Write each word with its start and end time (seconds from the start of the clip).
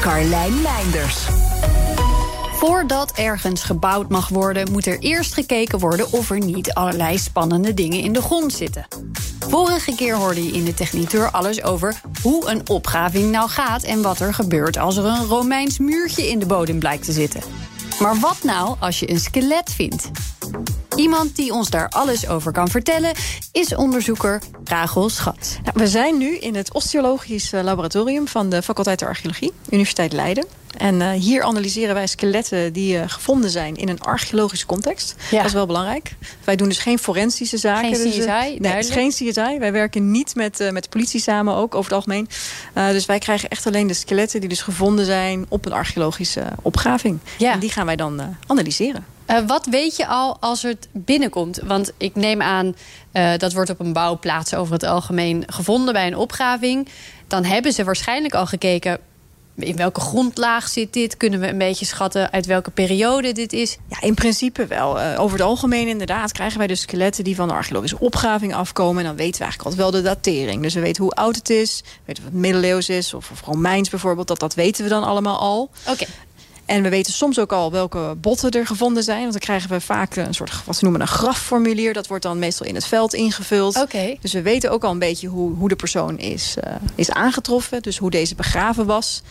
Carlijn 0.00 0.60
Meinders. 0.62 1.26
Voordat 2.52 3.12
ergens 3.12 3.62
gebouwd 3.62 4.08
mag 4.08 4.28
worden, 4.28 4.72
moet 4.72 4.86
er 4.86 4.98
eerst 4.98 5.34
gekeken 5.34 5.78
worden 5.78 6.12
of 6.12 6.30
er 6.30 6.38
niet 6.38 6.74
allerlei 6.74 7.18
spannende 7.18 7.74
dingen 7.74 8.00
in 8.00 8.12
de 8.12 8.22
grond 8.22 8.52
zitten. 8.52 8.86
Vorige 9.48 9.94
keer 9.94 10.14
hoorde 10.14 10.44
je 10.44 10.52
in 10.52 10.64
de 10.64 10.74
technieteur 10.74 11.30
alles 11.30 11.62
over 11.62 12.00
hoe 12.22 12.50
een 12.50 12.68
opgraving 12.68 13.30
nou 13.30 13.48
gaat 13.48 13.82
en 13.82 14.02
wat 14.02 14.20
er 14.20 14.34
gebeurt 14.34 14.78
als 14.78 14.96
er 14.96 15.04
een 15.04 15.24
Romeins 15.24 15.78
muurtje 15.78 16.28
in 16.28 16.38
de 16.38 16.46
bodem 16.46 16.78
blijkt 16.78 17.04
te 17.04 17.12
zitten. 17.12 17.42
Maar 18.00 18.16
wat 18.18 18.38
nou 18.42 18.76
als 18.80 19.00
je 19.00 19.10
een 19.10 19.20
skelet 19.20 19.72
vindt? 19.72 20.10
Iemand 20.98 21.36
die 21.36 21.52
ons 21.52 21.70
daar 21.70 21.88
alles 21.88 22.28
over 22.28 22.52
kan 22.52 22.68
vertellen 22.68 23.12
is 23.52 23.74
onderzoeker 23.74 24.42
Rachel 24.64 25.08
Schat. 25.08 25.58
Ja, 25.64 25.72
we 25.74 25.88
zijn 25.88 26.18
nu 26.18 26.36
in 26.36 26.54
het 26.54 26.74
osteologisch 26.74 27.52
eh, 27.52 27.62
laboratorium 27.62 28.28
van 28.28 28.48
de 28.48 28.62
faculteit 28.62 28.98
der 28.98 29.08
archeologie, 29.08 29.52
Universiteit 29.70 30.12
Leiden. 30.12 30.44
En 30.76 30.94
uh, 30.94 31.10
hier 31.10 31.42
analyseren 31.42 31.94
wij 31.94 32.06
skeletten 32.06 32.72
die 32.72 32.96
uh, 32.96 33.02
gevonden 33.06 33.50
zijn 33.50 33.76
in 33.76 33.88
een 33.88 34.00
archeologische 34.00 34.66
context. 34.66 35.14
Ja. 35.30 35.36
Dat 35.36 35.46
is 35.46 35.52
wel 35.52 35.66
belangrijk. 35.66 36.14
Wij 36.44 36.56
doen 36.56 36.68
dus 36.68 36.78
geen 36.78 36.98
forensische 36.98 37.56
zaken. 37.56 37.94
Geen 37.94 38.10
CSI? 38.10 38.18
Dus, 38.18 38.26
uh, 38.26 38.40
nee, 38.58 38.72
het 38.72 38.84
is 38.84 38.90
geen 38.90 39.10
CSI. 39.10 39.58
Wij 39.58 39.72
werken 39.72 40.10
niet 40.10 40.34
met, 40.34 40.68
met 40.72 40.82
de 40.82 40.88
politie 40.88 41.20
samen 41.20 41.54
ook, 41.54 41.74
over 41.74 41.90
het 41.90 41.92
algemeen. 41.92 42.28
dus 42.74 43.06
wij 43.06 43.18
krijgen 43.18 43.48
echt 43.48 43.66
alleen 43.66 43.86
de 43.86 43.94
skeletten 43.94 44.40
die 44.40 44.48
dus 44.48 44.62
gevonden 44.62 45.04
zijn 45.04 45.46
op 45.48 45.66
een 45.66 45.72
archeologische 45.72 46.44
opgraving. 46.62 47.18
Ja. 47.38 47.52
En 47.52 47.58
die 47.58 47.70
gaan 47.70 47.86
wij 47.86 47.96
dan 47.96 48.36
analyseren. 48.46 49.16
Uh, 49.30 49.38
wat 49.46 49.66
weet 49.66 49.96
je 49.96 50.06
al 50.06 50.36
als 50.40 50.62
het 50.62 50.88
binnenkomt? 50.92 51.60
Want 51.64 51.92
ik 51.96 52.14
neem 52.14 52.42
aan, 52.42 52.76
uh, 53.12 53.30
dat 53.36 53.52
wordt 53.52 53.70
op 53.70 53.80
een 53.80 53.92
bouwplaats 53.92 54.54
over 54.54 54.72
het 54.72 54.82
algemeen 54.82 55.44
gevonden 55.46 55.92
bij 55.92 56.06
een 56.06 56.16
opgraving. 56.16 56.88
Dan 57.26 57.44
hebben 57.44 57.72
ze 57.72 57.84
waarschijnlijk 57.84 58.34
al 58.34 58.46
gekeken. 58.46 58.98
In 59.54 59.76
welke 59.76 60.00
grondlaag 60.00 60.68
zit 60.68 60.92
dit? 60.92 61.16
Kunnen 61.16 61.40
we 61.40 61.48
een 61.48 61.58
beetje 61.58 61.84
schatten 61.84 62.32
uit 62.32 62.46
welke 62.46 62.70
periode 62.70 63.32
dit 63.32 63.52
is? 63.52 63.76
Ja, 63.88 64.00
in 64.00 64.14
principe 64.14 64.66
wel. 64.66 65.00
Uh, 65.00 65.20
over 65.20 65.38
het 65.38 65.46
algemeen 65.46 65.88
inderdaad 65.88 66.32
krijgen 66.32 66.58
wij 66.58 66.66
dus 66.66 66.80
skeletten 66.80 67.24
die 67.24 67.34
van 67.34 67.48
de 67.48 67.54
archeologische 67.54 67.98
opgraving 67.98 68.54
afkomen. 68.54 68.98
En 68.98 69.06
dan 69.06 69.16
weten 69.16 69.38
we 69.38 69.44
eigenlijk 69.44 69.70
altijd 69.70 69.92
wel 69.92 70.02
de 70.02 70.08
datering. 70.08 70.62
Dus 70.62 70.74
we 70.74 70.80
weten 70.80 71.02
hoe 71.02 71.12
oud 71.12 71.36
het 71.36 71.50
is, 71.50 71.82
weten 72.04 72.22
of 72.24 72.30
het 72.30 72.38
middeleeuws 72.38 72.88
is 72.88 73.14
of, 73.14 73.30
of 73.30 73.40
Romeins 73.40 73.90
bijvoorbeeld. 73.90 74.28
Dat, 74.28 74.40
dat 74.40 74.54
weten 74.54 74.84
we 74.84 74.90
dan 74.90 75.04
allemaal 75.04 75.38
al. 75.38 75.60
Oké. 75.60 75.90
Okay. 75.90 76.08
En 76.68 76.82
we 76.82 76.88
weten 76.88 77.12
soms 77.12 77.38
ook 77.38 77.52
al 77.52 77.70
welke 77.72 78.14
botten 78.20 78.50
er 78.50 78.66
gevonden 78.66 79.02
zijn. 79.02 79.20
Want 79.20 79.32
dan 79.32 79.40
krijgen 79.40 79.70
we 79.70 79.80
vaak 79.80 80.16
een 80.16 80.34
soort, 80.34 80.64
wat 80.64 80.76
ze 80.76 80.84
noemen 80.84 81.00
een 81.00 81.08
grafformulier. 81.08 81.92
Dat 81.92 82.06
wordt 82.06 82.22
dan 82.22 82.38
meestal 82.38 82.66
in 82.66 82.74
het 82.74 82.86
veld 82.86 83.14
ingevuld. 83.14 83.76
Okay. 83.76 84.18
Dus 84.20 84.32
we 84.32 84.42
weten 84.42 84.70
ook 84.70 84.84
al 84.84 84.90
een 84.90 84.98
beetje 84.98 85.28
hoe, 85.28 85.54
hoe 85.54 85.68
de 85.68 85.76
persoon 85.76 86.18
is, 86.18 86.54
uh, 86.64 86.74
is 86.94 87.10
aangetroffen. 87.10 87.82
Dus 87.82 87.98
hoe 87.98 88.10
deze 88.10 88.34
begraven 88.34 88.86
was. 88.86 89.22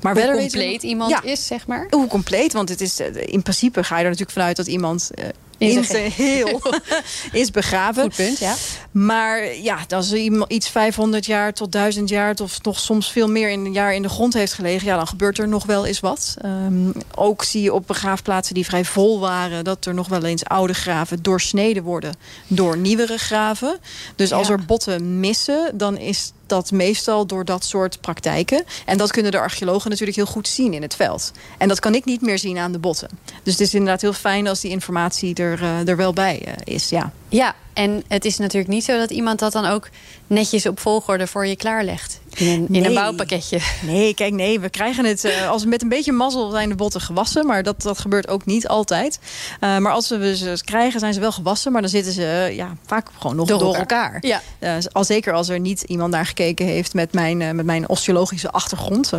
Maar 0.00 0.14
hoe 0.14 0.36
compleet 0.38 0.82
we... 0.82 0.88
iemand 0.88 1.10
ja, 1.10 1.22
is, 1.22 1.46
zeg 1.46 1.66
maar? 1.66 1.86
Hoe 1.90 2.06
compleet, 2.06 2.52
want 2.52 2.68
het 2.68 2.80
is, 2.80 3.00
in 3.14 3.42
principe 3.42 3.84
ga 3.84 3.94
je 3.94 4.02
er 4.02 4.10
natuurlijk 4.10 4.38
vanuit 4.38 4.56
dat 4.56 4.66
iemand... 4.66 5.10
Uh, 5.14 5.24
in 5.58 5.84
zijn 5.84 6.10
heel 6.10 6.62
is 7.32 7.50
begraven. 7.50 8.02
Goed 8.02 8.16
punt, 8.16 8.38
ja. 8.38 8.54
Maar 8.90 9.54
ja, 9.54 9.78
als 9.88 10.12
iemand 10.12 10.52
iets 10.52 10.68
500 10.68 11.26
jaar 11.26 11.52
tot 11.52 11.72
1000 11.72 12.08
jaar... 12.08 12.34
of 12.42 12.62
nog 12.62 12.78
soms 12.78 13.12
veel 13.12 13.28
meer 13.28 13.50
in 13.50 13.64
een 13.64 13.72
jaar 13.72 13.94
in 13.94 14.02
de 14.02 14.08
grond 14.08 14.34
heeft 14.34 14.52
gelegen... 14.52 14.86
ja, 14.86 14.96
dan 14.96 15.06
gebeurt 15.06 15.38
er 15.38 15.48
nog 15.48 15.64
wel 15.64 15.86
eens 15.86 16.00
wat. 16.00 16.36
Um, 16.44 16.92
ook 17.14 17.44
zie 17.44 17.62
je 17.62 17.72
op 17.72 17.86
begraafplaatsen 17.86 18.54
die 18.54 18.64
vrij 18.64 18.84
vol 18.84 19.20
waren... 19.20 19.64
dat 19.64 19.84
er 19.84 19.94
nog 19.94 20.08
wel 20.08 20.24
eens 20.24 20.44
oude 20.44 20.74
graven 20.74 21.22
doorsneden 21.22 21.82
worden... 21.82 22.14
door 22.46 22.76
nieuwere 22.76 23.18
graven. 23.18 23.78
Dus 24.16 24.32
als 24.32 24.46
Ja. 24.46 24.52
er 24.52 24.64
botten 24.64 25.20
missen, 25.20 25.70
dan 25.74 25.98
is 25.98 26.32
dat 26.46 26.70
meestal 26.70 27.26
door 27.26 27.44
dat 27.44 27.64
soort 27.64 28.00
praktijken. 28.00 28.64
En 28.84 28.98
dat 28.98 29.10
kunnen 29.10 29.32
de 29.32 29.38
archeologen 29.38 29.90
natuurlijk 29.90 30.16
heel 30.16 30.26
goed 30.26 30.48
zien 30.48 30.72
in 30.72 30.82
het 30.82 30.96
veld. 30.96 31.32
En 31.58 31.68
dat 31.68 31.80
kan 31.80 31.94
ik 31.94 32.04
niet 32.04 32.20
meer 32.20 32.38
zien 32.38 32.58
aan 32.58 32.72
de 32.72 32.78
botten. 32.78 33.08
Dus 33.42 33.52
het 33.52 33.62
is 33.62 33.74
inderdaad 33.74 34.00
heel 34.00 34.12
fijn 34.12 34.46
als 34.46 34.60
die 34.60 34.70
informatie 34.70 35.34
er, 35.34 35.62
uh, 35.62 35.88
er 35.88 35.96
wel 35.96 36.12
bij 36.12 36.42
uh, 36.46 36.52
is. 36.74 36.88
Ja. 36.88 37.12
Ja, 37.28 37.54
en 37.72 38.04
het 38.08 38.24
is 38.24 38.38
natuurlijk 38.38 38.72
niet 38.72 38.84
zo 38.84 38.98
dat 38.98 39.10
iemand 39.10 39.38
dat 39.38 39.52
dan 39.52 39.66
ook 39.66 39.88
netjes 40.26 40.66
op 40.66 40.80
volgorde 40.80 41.26
voor 41.26 41.46
je 41.46 41.56
klaarlegt. 41.56 42.20
In 42.34 42.46
een, 42.46 42.66
in 42.70 42.84
een 42.84 42.94
bouwpakketje. 42.94 43.60
Nee, 43.82 44.14
kijk, 44.14 44.32
nee, 44.32 44.60
we 44.60 44.68
krijgen 44.68 45.04
het 45.04 45.24
uh, 45.24 45.48
als 45.50 45.64
met 45.64 45.82
een 45.82 45.88
beetje 45.88 46.12
mazzel 46.12 46.50
zijn 46.50 46.68
de 46.68 46.74
botten 46.74 47.00
gewassen. 47.00 47.46
Maar 47.46 47.62
dat, 47.62 47.82
dat 47.82 47.98
gebeurt 47.98 48.28
ook 48.28 48.44
niet 48.44 48.68
altijd. 48.68 49.18
Uh, 49.60 49.78
maar 49.78 49.92
als 49.92 50.08
we 50.08 50.36
ze 50.36 50.60
krijgen, 50.64 51.00
zijn 51.00 51.14
ze 51.14 51.20
wel 51.20 51.32
gewassen. 51.32 51.72
Maar 51.72 51.80
dan 51.80 51.90
zitten 51.90 52.12
ze 52.12 52.20
uh, 52.20 52.56
ja, 52.56 52.76
vaak 52.86 53.08
gewoon 53.18 53.36
nog 53.36 53.48
Door 53.48 53.58
door, 53.58 53.74
elkaar. 53.74 54.20
elkaar. 54.20 54.42
Ja. 54.60 54.78
al 54.92 55.04
zeker 55.04 55.32
als 55.32 55.48
er 55.48 55.60
niet 55.60 55.82
iemand 55.82 56.10
naar 56.10 56.26
gekeken 56.26 56.66
heeft 56.66 56.94
met 56.94 57.12
mijn, 57.12 57.56
met 57.56 57.66
mijn 57.66 57.88
osteologische 57.88 58.50
achtergrond. 58.50 59.10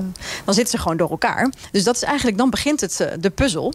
dan 0.45 0.53
zitten 0.53 0.67
ze 0.67 0.77
gewoon 0.77 0.97
door 0.97 1.09
elkaar. 1.09 1.53
Dus 1.71 1.83
dat 1.83 1.95
is 1.95 2.03
eigenlijk, 2.03 2.37
dan 2.37 2.49
begint 2.49 2.81
het 2.81 3.07
de 3.19 3.29
puzzel. 3.29 3.73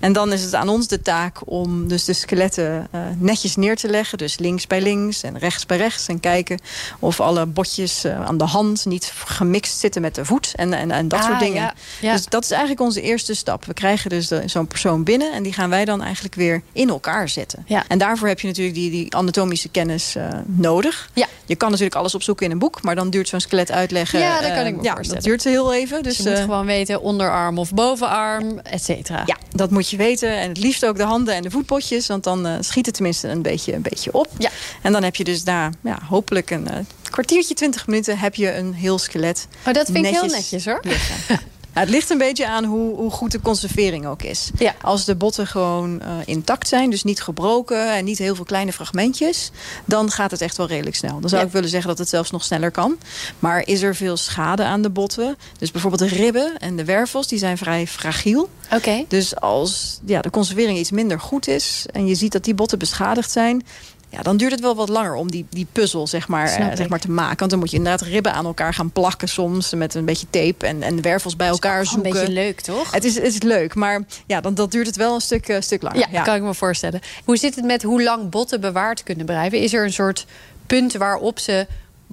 En 0.00 0.12
dan 0.12 0.32
is 0.32 0.42
het 0.42 0.54
aan 0.54 0.68
ons 0.68 0.86
de 0.86 1.02
taak 1.02 1.38
om 1.44 1.88
dus 1.88 2.04
de 2.04 2.12
skeletten 2.12 2.88
netjes 3.18 3.56
neer 3.56 3.67
te 3.76 3.88
leggen. 3.88 4.18
Dus 4.18 4.38
links 4.38 4.66
bij 4.66 4.80
links 4.80 5.22
en 5.22 5.38
rechts 5.38 5.66
bij 5.66 5.76
rechts. 5.76 6.06
En 6.08 6.20
kijken 6.20 6.58
of 6.98 7.20
alle 7.20 7.46
botjes 7.46 8.04
uh, 8.04 8.26
aan 8.26 8.38
de 8.38 8.44
hand 8.44 8.84
niet 8.86 9.12
gemixt 9.24 9.78
zitten 9.78 10.02
met 10.02 10.14
de 10.14 10.24
voet. 10.24 10.52
En, 10.56 10.72
en, 10.72 10.90
en 10.90 11.08
dat 11.08 11.18
Ah, 11.20 11.26
soort 11.26 11.40
dingen. 11.40 11.62
ja, 11.62 11.74
ja. 12.00 12.12
Dus 12.12 12.26
dat 12.26 12.42
is 12.42 12.50
eigenlijk 12.50 12.80
onze 12.80 13.00
eerste 13.00 13.34
stap. 13.34 13.64
We 13.64 13.74
krijgen 13.74 14.10
dus 14.10 14.28
zo'n 14.46 14.66
persoon 14.66 15.02
binnen. 15.04 15.32
En 15.32 15.42
die 15.42 15.52
gaan 15.52 15.70
wij 15.70 15.84
dan 15.84 16.02
eigenlijk 16.02 16.34
weer 16.34 16.62
in 16.72 16.88
elkaar 16.88 17.28
zetten. 17.28 17.64
Ja. 17.66 17.84
En 17.88 17.98
daarvoor 17.98 18.28
heb 18.28 18.40
je 18.40 18.46
natuurlijk 18.46 18.76
die, 18.76 18.90
die 18.90 19.14
anatomische 19.16 19.68
kennis 19.68 20.16
uh, 20.16 20.28
nodig. 20.46 21.10
Ja. 21.12 21.26
Je 21.46 21.56
kan 21.56 21.68
natuurlijk 21.70 21.96
alles 21.96 22.14
opzoeken 22.14 22.46
in 22.46 22.52
een 22.52 22.58
boek. 22.58 22.82
Maar 22.82 22.94
dan 22.94 23.10
duurt 23.10 23.28
zo'n 23.28 23.40
skelet 23.40 23.70
uitleggen. 23.70 24.20
Ja, 24.20 24.40
dat 24.40 24.52
kan 24.54 24.66
ik 24.66 24.76
me 24.76 24.82
voorstellen. 24.82 25.14
dat 25.14 25.22
duurt 25.22 25.44
heel 25.44 25.74
even. 25.74 26.02
Dus, 26.02 26.16
Dus 26.16 26.24
je 26.24 26.30
moet 26.30 26.38
eh, 26.38 26.44
gewoon 26.44 26.66
weten 26.66 27.00
onderarm 27.00 27.58
of 27.58 27.72
bovenarm, 27.74 28.58
et 28.58 28.84
cetera. 28.84 29.22
ja, 29.26 29.36
dat 29.52 29.70
moet 29.70 29.90
je 29.90 29.96
weten. 29.96 30.36
En 30.38 30.48
het 30.48 30.58
liefst 30.58 30.86
ook 30.86 30.96
de 30.96 31.02
handen 31.02 31.34
en 31.34 31.42
de 31.42 31.50
voetpotjes. 31.50 32.06
Want 32.06 32.24
dan 32.24 32.46
eh, 32.46 32.54
schiet 32.60 32.86
het 32.86 32.94
tenminste 32.94 33.28
een 33.28 33.42
beetje, 33.42 33.57
een 33.66 33.82
beetje 33.82 34.12
op. 34.12 34.28
Ja. 34.38 34.50
En 34.82 34.92
dan 34.92 35.02
heb 35.02 35.16
je 35.16 35.24
dus 35.24 35.44
daar 35.44 35.72
ja, 35.82 35.98
hopelijk 36.08 36.50
een 36.50 36.68
eh, 36.68 36.78
kwartiertje, 37.10 37.54
twintig 37.54 37.86
minuten... 37.86 38.18
heb 38.18 38.34
je 38.34 38.54
een 38.54 38.74
heel 38.74 38.98
skelet 38.98 39.46
Oh, 39.66 39.72
dat 39.72 39.86
vind 39.86 40.06
ik 40.06 40.12
heel 40.12 40.22
netjes 40.22 40.40
netjes 40.50 40.64
hoor. 40.64 40.80
liggen. 40.82 41.40
Nou, 41.74 41.86
het 41.86 41.96
ligt 41.96 42.10
een 42.10 42.18
beetje 42.18 42.46
aan 42.46 42.64
hoe, 42.64 42.96
hoe 42.96 43.10
goed 43.10 43.32
de 43.32 43.40
conservering 43.40 44.06
ook 44.06 44.22
is. 44.22 44.50
Ja. 44.58 44.74
Als 44.82 45.04
de 45.04 45.14
botten 45.14 45.46
gewoon 45.46 46.00
eh, 46.00 46.08
intact 46.24 46.68
zijn, 46.68 46.90
dus 46.90 47.04
niet 47.04 47.22
gebroken... 47.22 47.92
en 47.94 48.04
niet 48.04 48.18
heel 48.18 48.34
veel 48.34 48.44
kleine 48.44 48.72
fragmentjes... 48.72 49.50
dan 49.84 50.10
gaat 50.10 50.30
het 50.30 50.40
echt 50.40 50.56
wel 50.56 50.66
redelijk 50.66 50.96
snel. 50.96 51.20
Dan 51.20 51.28
zou 51.28 51.40
Ja. 51.40 51.46
ik 51.46 51.52
willen 51.52 51.68
zeggen 51.68 51.88
dat 51.88 51.98
het 51.98 52.08
zelfs 52.08 52.30
nog 52.30 52.44
sneller 52.44 52.70
kan. 52.70 52.96
Maar 53.38 53.66
is 53.66 53.82
er 53.82 53.94
veel 53.96 54.16
schade 54.16 54.64
aan 54.64 54.82
de 54.82 54.90
botten... 54.90 55.36
dus 55.58 55.70
bijvoorbeeld 55.70 56.10
de 56.10 56.16
ribben 56.16 56.58
en 56.58 56.76
de 56.76 56.84
wervels, 56.84 57.26
die 57.26 57.38
zijn 57.38 57.58
vrij 57.58 57.86
fragiel... 57.86 58.48
Oké. 58.72 59.04
Dus 59.08 59.36
als 59.36 59.98
ja, 60.06 60.20
de 60.20 60.30
conservering 60.30 60.78
iets 60.78 60.90
minder 60.90 61.20
goed 61.20 61.48
is... 61.48 61.86
en 61.92 62.06
je 62.06 62.14
ziet 62.14 62.32
dat 62.32 62.44
die 62.44 62.54
botten 62.54 62.78
beschadigd 62.78 63.30
zijn... 63.30 63.66
Ja, 64.10 64.22
dan 64.22 64.36
duurt 64.36 64.52
het 64.52 64.60
wel 64.60 64.74
wat 64.74 64.88
langer 64.88 65.14
om 65.14 65.30
die, 65.30 65.46
die 65.50 65.66
puzzel 65.72 66.06
zeg 66.06 66.28
maar, 66.28 66.44
eh, 66.44 66.76
zeg 66.76 66.88
maar, 66.88 66.98
te 66.98 67.10
maken. 67.10 67.38
Want 67.38 67.50
dan 67.50 67.58
moet 67.58 67.70
je 67.70 67.76
inderdaad 67.76 68.00
ribben 68.00 68.32
aan 68.32 68.46
elkaar 68.46 68.74
gaan 68.74 68.90
plakken 68.90 69.28
soms... 69.28 69.74
met 69.74 69.94
een 69.94 70.04
beetje 70.04 70.26
tape 70.30 70.66
en, 70.66 70.82
en 70.82 71.02
wervels 71.02 71.36
bij 71.36 71.48
elkaar 71.48 71.80
Een 71.80 71.86
zoeken. 71.86 72.12
beetje 72.12 72.28
leuk, 72.28 72.60
toch? 72.60 72.90
Het 72.90 73.04
is, 73.04 73.14
het 73.14 73.24
is 73.24 73.42
leuk, 73.42 73.74
maar 73.74 74.02
ja, 74.26 74.40
dan, 74.40 74.54
dat 74.54 74.70
duurt 74.70 74.86
het 74.86 74.96
wel 74.96 75.14
een 75.14 75.20
stuk, 75.20 75.48
eh, 75.48 75.60
stuk 75.60 75.82
langer. 75.82 76.06
Ja, 76.10 76.22
kan 76.22 76.34
ik 76.34 76.42
me 76.42 76.54
voorstellen. 76.54 77.00
Hoe 77.24 77.36
zit 77.36 77.54
het 77.54 77.64
met 77.64 77.82
hoe 77.82 78.02
lang 78.02 78.30
botten 78.30 78.60
bewaard 78.60 79.02
kunnen 79.02 79.26
blijven? 79.26 79.60
Is 79.60 79.72
er 79.72 79.84
een 79.84 79.92
soort 79.92 80.26
punt 80.66 80.92
waarop 80.92 81.38
ze 81.38 81.66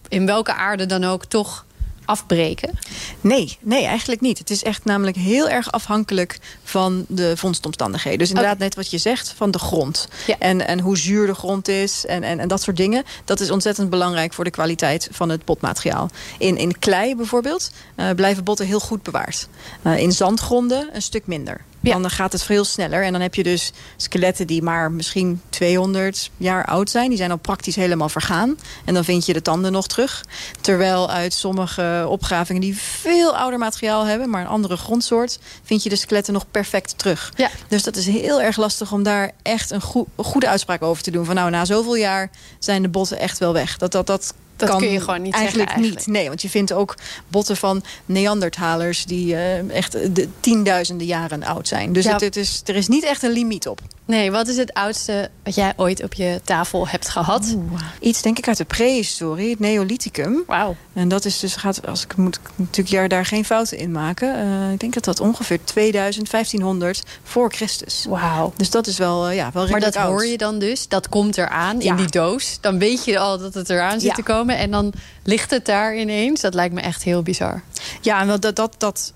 in 0.08 0.25
welke 0.25 0.54
aarde 0.54 0.86
dan 0.86 1.04
ook 1.04 1.25
toch 1.25 1.66
afbreken? 2.06 2.80
Nee, 3.22 3.57
nee, 3.62 3.86
eigenlijk 3.86 4.22
niet. 4.22 4.38
Het 4.38 4.50
is 4.50 4.63
echt 4.63 4.86
namelijk 4.86 5.18
heel 5.18 5.50
erg 5.50 5.72
afhankelijk 5.72 6.40
van 6.63 7.06
de 7.07 7.38
vondstomstandigheden. 7.38 8.19
Dus 8.19 8.30
inderdaad, 8.30 8.57
net 8.57 8.75
wat 8.75 8.92
je 8.92 8.98
zegt, 8.98 9.34
van 9.38 9.52
de 9.52 9.60
grond. 9.60 10.07
Ja. 10.28 10.36
En, 10.40 10.68
en 10.68 10.80
hoe 10.80 10.98
zuur 10.98 11.28
de 11.28 11.36
grond 11.36 11.68
is 11.68 12.06
en, 12.06 12.24
en, 12.24 12.40
en 12.40 12.48
dat 12.48 12.62
soort 12.62 12.78
dingen. 12.78 13.04
Dat 13.25 13.40
is 13.40 13.52
ontzettend 13.52 13.90
belangrijk 13.90 14.34
voor 14.34 14.44
de 14.44 14.50
kwaliteit 14.50 15.07
van 15.12 15.30
het 15.30 15.46
botmateriaal. 15.46 16.10
In, 16.38 16.57
in 16.57 16.80
klei 16.80 17.16
bijvoorbeeld 17.16 17.72
eh, 17.96 18.10
blijven 18.10 18.44
botten 18.44 18.66
heel 18.66 18.80
goed 18.80 19.04
bewaard. 19.04 19.48
Eh, 19.81 19.98
in 19.98 20.12
zandgronden 20.12 20.90
een 20.94 21.02
stuk 21.02 21.28
minder. 21.28 21.62
Dan 21.92 22.10
gaat 22.10 22.32
het 22.32 22.44
veel 22.44 22.64
sneller. 22.64 23.04
En 23.04 23.12
dan 23.12 23.22
heb 23.22 23.36
je 23.36 23.44
dus 23.44 23.72
skeletten 23.98 24.48
die 24.48 24.62
maar 24.62 24.92
misschien 24.92 25.42
200 25.50 26.32
jaar 26.38 26.66
oud 26.66 26.90
zijn. 26.90 27.10
Die 27.10 27.18
zijn 27.18 27.32
al 27.32 27.38
praktisch 27.38 27.76
helemaal 27.76 28.10
vergaan. 28.10 28.58
En 28.86 28.94
dan 28.94 29.04
vind 29.04 29.26
je 29.26 29.34
de 29.34 29.42
tanden 29.42 29.72
nog 29.72 29.88
terug. 29.88 30.26
Terwijl 30.62 31.10
uit 31.10 31.34
sommige 31.34 32.06
opgravingen 32.10 32.62
die 32.62 32.78
veel 32.78 33.38
ouder 33.38 33.60
materiaal 33.60 34.06
hebben... 34.06 34.30
maar 34.30 34.42
een 34.42 34.48
andere 34.48 34.78
grondsoort, 34.78 35.40
vind 35.64 35.84
je 35.84 35.90
de 35.90 35.96
skeletten 35.96 36.34
nog 36.34 36.46
perfect 36.52 36.98
terug. 36.98 37.34
Ja. 37.36 37.50
Dus 37.68 37.84
dat 37.84 37.96
is 37.96 38.06
heel 38.06 38.42
erg 38.42 38.58
lastig 38.58 38.92
om 38.92 39.04
daar 39.04 39.31
echt 39.42 39.72
een, 39.72 39.81
goede 40.16 40.48
uitspraak 40.48 40.81
over 40.81 41.04
te 41.04 41.12
doen. 41.12 41.26
Van 41.26 41.36
nou, 41.36 41.50
na 41.50 41.66
zoveel 41.66 41.96
jaar 41.96 42.30
zijn 42.60 42.81
de 42.81 42.90
botten 42.90 43.20
echt 43.20 43.38
wel 43.38 43.54
weg. 43.54 43.78
Dat, 43.78 43.92
dat, 43.92 44.08
dat 44.08 44.34
dat 44.56 44.69
kan 44.69 44.78
kun 44.80 44.92
je 44.92 45.00
gewoon 45.00 45.22
niet 45.22 45.34
eigenlijk, 45.34 45.69
zeggen, 45.69 45.84
eigenlijk. 45.84 46.06
niet. 46.07 46.16
Nee, 46.16 46.28
want 46.28 46.42
je 46.42 46.50
vindt 46.50 46.74
ook 46.74 46.96
botten 47.28 47.57
van 47.57 47.84
Neandertalers... 48.06 49.06
die 49.06 49.34
uh, 49.34 49.69
echt 49.69 50.16
de 50.16 50.28
tienduizenden 50.40 51.07
jaren 51.07 51.44
oud 51.44 51.68
zijn. 51.68 51.94
Dus 51.94 52.06
Ja. 52.06 52.12
het, 52.12 52.22
het 52.22 52.36
is, 52.36 52.62
er 52.66 52.75
is 52.75 52.88
niet 52.88 53.04
echt 53.04 53.24
een 53.24 53.31
limiet 53.31 53.68
op. 53.68 53.80
Nee, 54.06 54.31
wat 54.31 54.48
is 54.48 54.57
het 54.57 54.74
oudste 54.74 55.30
wat 55.44 55.56
jij 55.56 55.74
ooit 55.75 56.04
op 56.04 56.13
je 56.13 56.42
tafel 56.44 56.88
hebt 56.88 57.10
gehad? 57.10 57.56
Iets 58.00 58.22
denk 58.22 58.38
ik 58.38 58.48
uit 58.48 58.57
de 58.57 58.66
prehistorie, 58.66 59.50
het 59.50 59.60
Neolithicum. 59.60 60.44
Wauw. 60.48 60.75
En 60.94 61.07
dat 61.07 61.25
is 61.25 61.40
dus, 61.40 61.56
gaat, 61.56 61.88
als 61.88 62.04
ik 62.04 62.16
moet 62.16 62.40
natuurlijk 62.56 62.88
jaar 62.96 63.07
daar 63.07 63.25
geen 63.25 63.46
fouten 63.46 63.78
in 63.78 63.92
maken. 63.92 64.36
Eh, 64.36 64.72
ik 64.72 64.80
denk 64.80 64.94
dat 64.94 65.04
dat 65.04 65.19
ongeveer 65.19 65.60
2000, 65.63 66.30
1500 66.30 67.04
voor 67.24 67.52
Christus. 67.54 68.06
Wauw. 68.10 68.54
Dus 68.57 68.69
dat 68.69 68.88
is 68.88 68.98
wel, 68.98 69.28
eh, 69.28 69.36
ja, 69.36 69.50
wel 69.54 69.68
Maar 69.68 69.80
dat 69.80 69.96
oud. 69.96 70.07
hoor 70.07 70.25
je 70.25 70.38
dan 70.38 70.60
dus. 70.60 70.88
Dat 70.88 71.10
komt 71.10 71.38
eraan 71.38 71.80
Ja. 71.80 71.90
in 71.92 71.96
die 71.96 72.10
doos. 72.10 72.57
Dan 72.62 72.80
weet 72.80 73.06
je 73.06 73.19
al 73.19 73.38
dat 73.38 73.54
het 73.54 73.69
eraan 73.69 74.00
zit 74.00 74.10
Ja. 74.10 74.16
te 74.16 74.24
komen. 74.24 74.44
En 74.53 74.71
dan 74.71 74.94
ligt 75.24 75.51
het 75.51 75.65
daar 75.65 75.97
ineens. 75.97 76.42
Dat 76.42 76.53
lijkt 76.53 76.74
me 76.74 76.81
echt 76.81 77.03
heel 77.03 77.21
bizar. 77.24 77.62
Ja, 78.01 78.21
en 78.21 78.39
dat, 78.39 78.56
dat, 78.56 78.75
dat, 78.77 79.13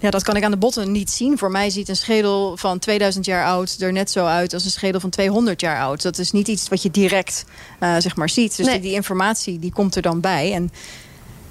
ja, 0.00 0.10
dat 0.10 0.22
kan 0.22 0.36
ik 0.36 0.44
aan 0.44 0.50
de 0.50 0.56
botten 0.56 0.92
niet 0.92 1.10
zien. 1.10 1.38
Voor 1.38 1.50
mij 1.50 1.70
ziet 1.70 1.88
een 1.88 1.96
schedel 1.96 2.56
van 2.56 2.78
2000 2.78 3.24
jaar 3.24 3.46
oud 3.46 3.76
er 3.80 3.92
net 3.92 4.10
zo 4.10 4.24
uit 4.26 4.54
als 4.54 4.64
een 4.64 4.70
schedel 4.70 5.00
van 5.00 5.10
200 5.10 5.60
jaar 5.60 5.80
oud. 5.80 6.02
Dat 6.02 6.18
is 6.18 6.32
niet 6.32 6.48
iets 6.48 6.68
wat 6.68 6.82
je 6.82 6.90
direct 6.90 7.44
eh, 7.80 7.96
zeg 7.98 8.16
maar 8.16 8.28
ziet. 8.28 8.56
Dus 8.56 8.66
Nee. 8.66 8.74
die, 8.74 8.84
die 8.84 8.94
informatie 8.94 9.58
die 9.58 9.72
komt 9.72 9.96
er 9.96 10.02
dan 10.02 10.20
bij. 10.20 10.52
En 10.52 10.70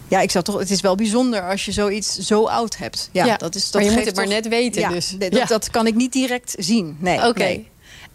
ja, 0.07 0.19
ik 0.19 0.31
zou 0.31 0.43
toch, 0.43 0.59
het 0.59 0.69
is 0.69 0.81
wel 0.81 0.95
bijzonder 0.95 1.49
als 1.49 1.65
je 1.65 1.71
zoiets 1.71 2.17
zo 2.17 2.45
oud 2.45 2.77
hebt. 2.77 3.09
Ja, 3.11 3.37
dat 3.37 3.55
is, 3.55 3.63
dat 3.71 3.81
maar 3.81 3.91
je 3.91 3.97
moet 3.97 4.05
het 4.05 4.15
maar 4.15 4.27
net 4.27 4.47
weten. 4.47 4.81
Ja, 4.81 4.89
dus. 4.89 5.15
dat, 5.17 5.33
Ja. 5.35 5.45
dat 5.45 5.69
kan 5.69 5.87
ik 5.87 5.95
niet 5.95 6.11
direct 6.13 6.55
zien. 6.57 6.97
Nee, 6.99 7.27
Oké. 7.27 7.39
nee. 7.43 7.67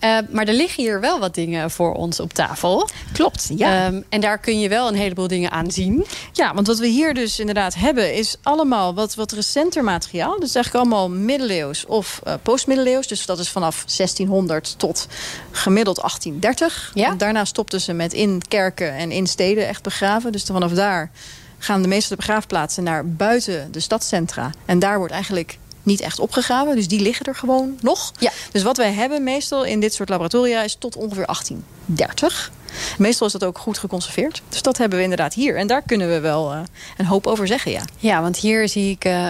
Eh, 0.02 0.18
maar 0.30 0.46
er 0.46 0.54
liggen 0.54 0.82
hier 0.82 1.00
wel 1.00 1.18
wat 1.20 1.34
dingen 1.34 1.70
voor 1.70 1.92
ons 1.94 2.20
op 2.20 2.32
tafel. 2.32 2.88
Klopt, 3.12 3.50
ja. 3.56 3.86
Ehm, 3.86 4.02
en 4.08 4.20
daar 4.20 4.38
kun 4.38 4.60
je 4.60 4.68
wel 4.68 4.88
een 4.88 4.94
heleboel 4.94 5.28
dingen 5.28 5.50
aan 5.50 5.70
zien. 5.70 6.06
Ja, 6.32 6.54
want 6.54 6.66
wat 6.66 6.78
we 6.78 6.86
hier 6.86 7.14
dus 7.14 7.38
inderdaad 7.38 7.74
hebben... 7.74 8.14
is 8.14 8.36
allemaal 8.42 8.94
wat, 8.94 9.14
wat 9.14 9.32
recenter 9.32 9.84
materiaal. 9.84 10.40
Dus 10.40 10.54
eigenlijk 10.54 10.84
allemaal 10.84 11.10
middeleeuws 11.10 11.86
of 11.86 12.20
eh 12.24 12.34
postmiddeleeuws. 12.42 13.06
Dus 13.06 13.26
dat 13.26 13.38
is 13.38 13.48
vanaf 13.48 13.84
1600 13.84 14.74
tot 14.78 15.06
gemiddeld 15.50 15.96
1830. 15.96 16.90
Ja. 16.94 17.08
En 17.08 17.18
daarna 17.18 17.44
stopten 17.44 17.80
ze 17.80 17.92
met 17.92 18.12
in 18.12 18.42
kerken 18.48 18.94
en 18.94 19.10
in 19.10 19.26
steden 19.26 19.68
echt 19.68 19.82
begraven. 19.82 20.32
Dus 20.32 20.42
vanaf 20.42 20.72
daar 20.72 21.10
gaan 21.58 21.82
de 21.82 21.88
meeste 21.88 22.16
begraafplaatsen 22.16 22.84
naar 22.84 23.06
buiten 23.06 23.72
de 23.72 23.80
stadscentra. 23.80 24.50
En 24.64 24.78
daar 24.78 24.98
wordt 24.98 25.12
eigenlijk 25.12 25.58
niet 25.82 26.00
echt 26.00 26.18
opgegraven. 26.18 26.76
Dus 26.76 26.88
die 26.88 27.00
liggen 27.00 27.26
er 27.26 27.34
gewoon 27.34 27.78
nog. 27.80 28.12
Ja. 28.18 28.30
Dus 28.52 28.62
wat 28.62 28.76
wij 28.76 28.92
hebben 28.92 29.22
meestal 29.22 29.64
in 29.64 29.80
dit 29.80 29.94
soort 29.94 30.08
laboratoria... 30.08 30.62
is 30.62 30.76
tot 30.78 30.96
ongeveer 30.96 31.26
1830. 31.26 32.52
Meestal 32.98 33.26
is 33.26 33.32
dat 33.32 33.44
ook 33.44 33.58
goed 33.58 33.78
geconserveerd. 33.78 34.42
Dus 34.48 34.62
dat 34.62 34.78
hebben 34.78 34.98
we 34.98 35.04
inderdaad 35.04 35.34
hier. 35.34 35.56
En 35.56 35.66
daar 35.66 35.82
kunnen 35.82 36.08
we 36.08 36.20
wel 36.20 36.52
eh, 36.52 36.60
een 36.96 37.06
hoop 37.06 37.26
over 37.26 37.46
zeggen, 37.46 37.72
ja. 37.72 37.82
Ja, 37.98 38.22
want 38.22 38.36
hier 38.36 38.68
zie 38.68 38.90
ik 38.90 39.04
eh, 39.04 39.28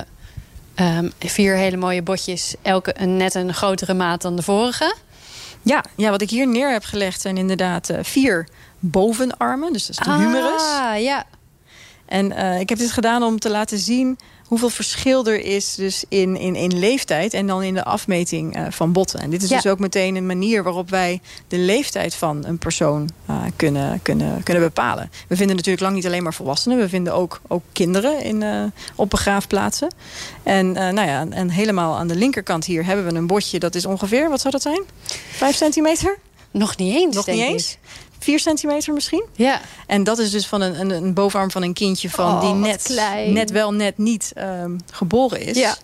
ehm, 0.75 1.09
vier 1.19 1.57
hele 1.57 1.77
mooie 1.77 2.03
botjes. 2.03 2.55
Elke 2.63 2.95
een, 2.97 3.17
net 3.17 3.35
een 3.35 3.55
grotere 3.55 3.95
maat 3.95 4.23
dan 4.23 4.37
de 4.37 4.43
vorige. 4.43 4.95
Ja, 5.63 5.85
ja, 5.97 6.11
wat 6.11 6.23
ik 6.23 6.31
hier 6.31 6.49
neer 6.49 6.71
heb 6.71 6.85
gelegd 6.85 7.21
zijn 7.21 7.37
inderdaad 7.37 7.89
eh, 7.89 7.99
vier 8.03 8.49
bovenarmen. 8.79 9.73
Dus 9.73 9.87
dat 9.87 9.99
is 9.99 10.05
de 10.05 10.19
humerus. 10.19 10.63
Ah, 10.63 11.03
ja. 11.03 11.25
En 12.13 12.33
eh, 12.33 12.61
ik 12.61 12.69
heb 12.69 12.79
dit 12.79 12.93
gedaan 12.93 13.23
om 13.23 13.39
te 13.39 13.51
laten 13.51 13.79
zien 13.79 14.19
hoeveel 14.47 14.71
verschil 14.71 15.27
er 15.27 15.45
is 15.45 15.75
dus 15.75 16.05
in, 16.09 16.37
in, 16.37 16.55
in 16.57 16.79
leeftijd 16.79 17.35
en 17.35 17.47
dan 17.47 17.63
in 17.63 17.75
de 17.75 17.85
afmeting 17.85 18.57
eh, 18.57 18.67
van 18.71 18.93
botten. 18.93 19.21
En 19.21 19.31
dit 19.31 19.43
is 19.43 19.49
Ja. 19.49 19.57
dus 19.61 19.71
ook 19.71 19.79
meteen 19.79 20.17
een 20.17 20.27
manier 20.27 20.63
waarop 20.63 20.91
wij 20.91 21.21
de 21.49 21.59
leeftijd 21.59 22.15
van 22.15 22.45
een 22.45 22.59
persoon 22.59 23.11
eh, 23.27 23.43
kunnen, 23.57 24.03
kunnen, 24.03 24.43
kunnen 24.43 24.63
bepalen. 24.63 25.11
We 25.29 25.37
vinden 25.37 25.57
natuurlijk 25.57 25.83
lang 25.83 25.95
niet 25.95 26.07
alleen 26.07 26.23
maar 26.23 26.35
volwassenen. 26.35 26.79
We 26.79 26.89
vinden 26.89 27.15
ook, 27.15 27.41
ook 27.49 27.63
kinderen 27.73 28.23
in, 28.23 28.73
op 28.95 29.11
begraafplaatsen. 29.11 29.95
En, 30.43 30.73
nou 30.73 31.01
ja, 31.09 31.27
en 31.31 31.51
helemaal 31.51 31.97
aan 31.97 32.09
de 32.09 32.17
linkerkant 32.17 32.65
hier 32.65 32.85
hebben 32.85 33.07
we 33.07 33.15
een 33.15 33.27
botje. 33.27 33.59
Dat 33.59 33.75
is 33.75 33.87
ongeveer, 33.87 34.29
wat 34.29 34.41
zou 34.41 34.53
dat 34.53 34.63
zijn? 34.63 34.83
Vijf 35.31 35.57
centimeter? 35.57 36.19
Nog 36.51 36.77
niet 36.77 36.95
eens, 36.95 37.15
Nog 37.15 37.27
niet 37.27 37.61
ik. 37.61 37.79
Eens? 38.23 38.31
Vier 38.31 38.39
centimeter 38.39 38.93
misschien? 38.95 39.25
Ja. 39.33 39.61
En 39.87 40.05
dat 40.05 40.19
is 40.19 40.31
dus 40.31 40.47
van 40.47 40.61
een, 40.61 40.81
een, 40.81 40.91
een 40.91 41.15
bovenarm 41.15 41.51
van 41.51 41.63
een 41.63 41.73
kindje 41.73 42.11
van 42.11 42.35
Oh, 42.35 42.41
die 42.41 42.49
wat 42.51 42.59
net, 42.59 42.83
klein. 42.83 43.33
net 43.33 43.51
wel 43.51 43.73
net 43.73 43.99
niet 43.99 44.33
ehm, 44.35 44.79
geboren 44.93 45.41
is. 45.41 45.57
Ja. 45.57 45.75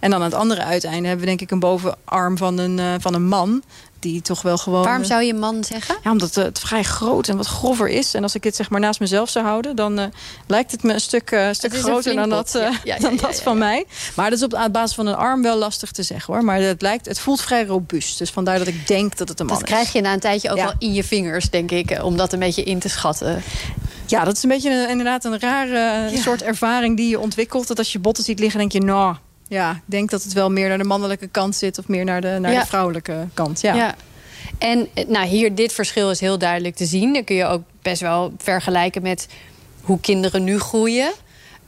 En 0.00 0.10
dan 0.10 0.18
aan 0.20 0.24
het 0.26 0.34
andere 0.34 0.62
uiteinde 0.62 1.08
hebben 1.08 1.24
we 1.24 1.30
denk 1.30 1.40
ik 1.40 1.50
een 1.50 1.60
bovenarm 1.60 2.36
van 2.36 2.58
een, 2.58 2.78
eh, 2.78 2.94
van 2.98 3.14
een 3.14 3.26
man. 3.26 3.62
Die 4.06 4.22
toch 4.22 4.42
wel 4.42 4.58
gewoon. 4.58 4.82
Waarom 4.82 5.02
eh, 5.02 5.08
zou 5.08 5.22
je 5.22 5.34
man 5.34 5.64
zeggen? 5.64 5.96
Ja, 6.02 6.10
omdat 6.10 6.34
het 6.34 6.58
vrij 6.58 6.82
groot 6.82 7.28
en 7.28 7.36
wat 7.36 7.46
grover 7.46 7.88
is. 7.88 8.14
En 8.14 8.22
als 8.22 8.34
ik 8.34 8.44
het 8.44 8.56
zeg 8.56 8.70
maar 8.70 8.80
naast 8.80 9.00
mezelf 9.00 9.28
zou 9.28 9.44
houden, 9.44 9.76
dan 9.76 9.98
eh, 9.98 10.06
lijkt 10.46 10.70
het 10.70 10.82
me 10.82 10.92
een 10.92 11.00
stuk, 11.00 11.30
eh, 11.30 11.48
stuk 11.52 11.72
een 11.72 11.82
groter 11.82 12.14
dan 12.14 12.28
dat, 12.28 12.50
ja. 12.52 12.60
Ja, 12.60 12.70
ja, 12.84 12.98
dan 12.98 13.14
ja, 13.14 13.20
dat 13.20 13.42
van 13.42 13.58
mij. 13.58 13.84
Maar 14.16 14.30
dat 14.30 14.38
is 14.38 14.44
op 14.44 14.54
aan 14.54 14.72
basis 14.72 14.94
van 14.94 15.06
een 15.06 15.14
arm 15.14 15.42
wel 15.42 15.56
lastig 15.56 15.90
te 15.90 16.02
zeggen 16.02 16.34
hoor. 16.34 16.44
Maar 16.44 16.60
het 16.60 16.82
lijkt, 16.82 17.06
het 17.06 17.18
voelt 17.18 17.40
vrij 17.40 17.64
robuust. 17.64 18.18
Dus 18.18 18.30
vandaar 18.30 18.58
dat 18.58 18.66
ik 18.66 18.86
denk 18.86 19.16
dat 19.16 19.28
het 19.28 19.40
een 19.40 19.46
man 19.46 19.58
Dat 19.58 19.68
is. 19.68 19.72
krijg 19.72 19.92
je 19.92 20.00
na 20.00 20.12
een 20.12 20.20
tijdje 20.20 20.50
ook 20.50 20.56
wel 20.56 20.74
in 20.78 20.92
je 20.92 21.04
vingers, 21.04 21.50
denk 21.50 21.70
ik. 21.70 21.98
Om 22.02 22.16
dat 22.16 22.32
een 22.32 22.38
beetje 22.38 22.62
in 22.62 22.78
te 22.78 22.88
schatten. 22.88 23.42
Ja, 24.06 24.24
dat 24.24 24.36
is 24.36 24.42
een 24.42 24.48
beetje 24.48 24.70
een, 24.70 24.88
inderdaad 24.88 25.24
een 25.24 25.40
rare 25.40 26.10
soort 26.14 26.42
ervaring 26.42 26.96
die 26.96 27.08
je 27.08 27.20
ontwikkelt. 27.20 27.66
Dat 27.66 27.78
als 27.78 27.92
je 27.92 27.98
botten 27.98 28.24
ziet 28.24 28.38
liggen, 28.38 28.58
denk 28.58 28.72
je, 28.72 28.80
nou, 28.80 29.16
ja, 29.48 29.70
ik 29.70 29.82
denk 29.84 30.10
dat 30.10 30.22
het 30.22 30.32
wel 30.32 30.50
meer 30.50 30.68
naar 30.68 30.78
de 30.78 30.84
mannelijke 30.84 31.26
kant 31.28 31.54
zit 31.56 31.78
of 31.78 31.88
meer 31.88 32.04
naar 32.04 32.20
de, 32.20 32.38
naar 32.40 32.52
Ja. 32.52 32.60
de 32.60 32.66
vrouwelijke 32.66 33.26
kant. 33.34 33.60
Ja. 33.60 33.74
Ja. 33.74 33.94
En 34.58 34.88
eh, 34.94 35.08
nou, 35.08 35.26
hier, 35.26 35.54
dit 35.54 35.72
verschil 35.72 36.10
is 36.10 36.20
heel 36.20 36.38
duidelijk 36.38 36.76
te 36.76 36.84
zien. 36.84 37.12
Dan 37.12 37.24
kun 37.24 37.36
je 37.36 37.44
ook 37.44 37.62
best 37.82 38.00
wel 38.00 38.32
vergelijken 38.38 39.02
met 39.02 39.26
hoe 39.80 40.00
kinderen 40.00 40.44
nu 40.44 40.58
groeien. 40.58 41.12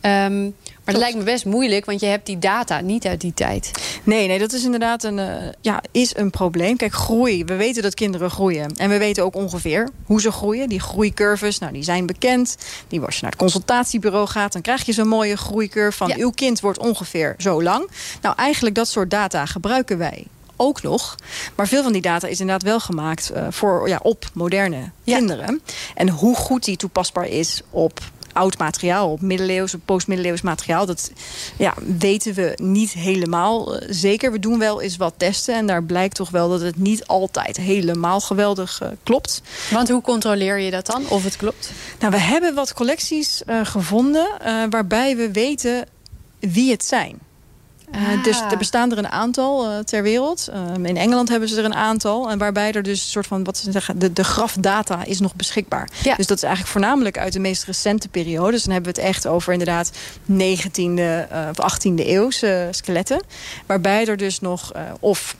Ehm, 0.00 0.50
maar 0.92 1.00
dat 1.00 1.06
lijkt 1.12 1.26
me 1.26 1.32
best 1.32 1.44
moeilijk, 1.44 1.84
want 1.84 2.00
je 2.00 2.06
hebt 2.06 2.26
die 2.26 2.38
data 2.38 2.80
niet 2.80 3.06
uit 3.06 3.20
die 3.20 3.34
tijd. 3.34 3.70
Nee, 4.02 4.26
nee, 4.26 4.38
dat 4.38 4.52
is 4.52 4.64
inderdaad 4.64 5.04
een, 5.04 5.18
eh, 5.18 5.26
ja, 5.60 5.82
is 5.90 6.16
een 6.16 6.30
probleem. 6.30 6.76
Kijk, 6.76 6.92
groei. 6.92 7.44
We 7.44 7.56
weten 7.56 7.82
dat 7.82 7.94
kinderen 7.94 8.30
groeien. 8.30 8.76
En 8.76 8.88
we 8.88 8.98
weten 8.98 9.24
ook 9.24 9.34
ongeveer 9.34 9.88
hoe 10.04 10.20
ze 10.20 10.32
groeien. 10.32 10.68
Die 10.68 10.80
groeicurves, 10.80 11.58
nou, 11.58 11.72
die 11.72 11.82
zijn 11.82 12.06
bekend. 12.06 12.56
Die, 12.88 13.00
als 13.00 13.14
je 13.14 13.20
naar 13.22 13.30
het 13.30 13.40
consultatiebureau 13.40 14.26
gaat, 14.26 14.52
dan 14.52 14.62
krijg 14.62 14.86
je 14.86 14.92
zo'n 14.92 15.08
mooie 15.08 15.36
groeicurve 15.36 15.96
van 15.96 16.08
Ja. 16.08 16.16
uw 16.16 16.30
kind 16.30 16.60
wordt 16.60 16.78
ongeveer 16.78 17.34
zo 17.38 17.62
lang. 17.62 17.90
Nou, 18.22 18.34
eigenlijk 18.36 18.74
dat 18.74 18.88
soort 18.88 19.10
data 19.10 19.46
gebruiken 19.46 19.98
wij 19.98 20.24
ook 20.56 20.82
nog. 20.82 21.14
Maar 21.54 21.68
veel 21.68 21.82
van 21.82 21.92
die 21.92 22.02
data 22.02 22.26
is 22.26 22.40
inderdaad 22.40 22.68
wel 22.68 22.80
gemaakt 22.80 23.30
eh, 23.30 23.46
voor, 23.50 23.88
ja, 23.88 23.98
op 24.02 24.24
moderne 24.34 24.90
Ja. 25.04 25.16
kinderen. 25.16 25.62
En 25.94 26.08
hoe 26.08 26.36
goed 26.36 26.64
die 26.64 26.76
toepasbaar 26.76 27.26
is 27.28 27.62
op 27.70 28.00
oud 28.38 28.58
materiaal, 28.58 29.10
op 29.10 29.20
middeleeuws, 29.20 29.74
op 29.74 29.80
postmiddeleeuws 29.84 30.42
materiaal, 30.42 30.86
dat 30.86 31.12
ja, 31.56 31.74
weten 31.98 32.34
we 32.34 32.52
niet 32.56 32.92
helemaal 32.92 33.76
eh, 33.76 33.88
zeker. 33.90 34.32
We 34.32 34.38
doen 34.38 34.58
wel 34.58 34.82
eens 34.82 34.96
wat 34.96 35.14
testen 35.16 35.54
en 35.54 35.66
daar 35.66 35.82
blijkt 35.82 36.14
toch 36.14 36.30
wel 36.30 36.48
dat 36.48 36.60
het 36.60 36.76
niet 36.76 37.06
altijd 37.06 37.56
helemaal 37.56 38.20
geweldig 38.20 38.80
eh, 38.82 38.88
klopt. 39.02 39.42
Want 39.70 39.88
hoe 39.88 40.02
controleer 40.02 40.58
je 40.58 40.70
dat 40.70 40.86
dan, 40.86 41.08
of 41.08 41.24
het 41.24 41.36
klopt? 41.36 41.72
Nou, 41.98 42.12
we 42.12 42.20
hebben 42.20 42.54
wat 42.54 42.72
collecties 42.72 43.44
eh, 43.44 43.60
gevonden 43.62 44.26
waarbij 44.70 45.16
we 45.16 45.32
weten 45.32 45.86
wie 46.38 46.70
het 46.70 46.84
zijn. 46.84 47.18
Eh, 47.92 48.08
Ah. 48.08 48.24
dus 48.24 48.40
er 48.40 48.58
bestaan 48.58 48.92
er 48.92 48.98
een 48.98 49.08
aantal 49.08 49.64
eh, 49.66 49.78
ter 49.78 50.02
wereld. 50.02 50.48
Eh, 50.52 50.60
in 50.82 50.96
Engeland 50.96 51.28
hebben 51.28 51.48
ze 51.48 51.58
er 51.58 51.64
een 51.64 51.74
aantal. 51.74 52.30
En 52.30 52.38
waarbij 52.38 52.72
er 52.72 52.82
dus 52.82 53.00
een 53.02 53.08
soort 53.08 53.26
van, 53.26 53.44
wat 53.44 53.56
ze 53.56 53.72
zeggen, 53.72 53.98
de, 53.98 54.12
de 54.12 54.24
grafdata 54.24 55.04
is 55.04 55.20
nog 55.20 55.34
beschikbaar. 55.34 55.88
Ja. 56.02 56.14
Dus 56.14 56.26
dat 56.26 56.36
is 56.36 56.42
eigenlijk 56.42 56.72
voornamelijk 56.72 57.18
uit 57.18 57.32
de 57.32 57.38
meest 57.38 57.64
recente 57.64 58.08
periode. 58.08 58.50
Dus 58.50 58.62
dan 58.62 58.72
hebben 58.72 58.94
we 58.94 59.00
het 59.00 59.08
echt 59.10 59.26
over 59.26 59.52
inderdaad 59.52 59.90
19e 60.26 61.26
eh, 61.30 61.48
of 61.56 61.72
18e 61.74 61.94
eeuwse 61.94 62.68
skeletten. 62.70 63.22
Waarbij 63.66 64.06
er 64.06 64.16
dus 64.16 64.40
nog 64.40 64.72
of 65.00 65.36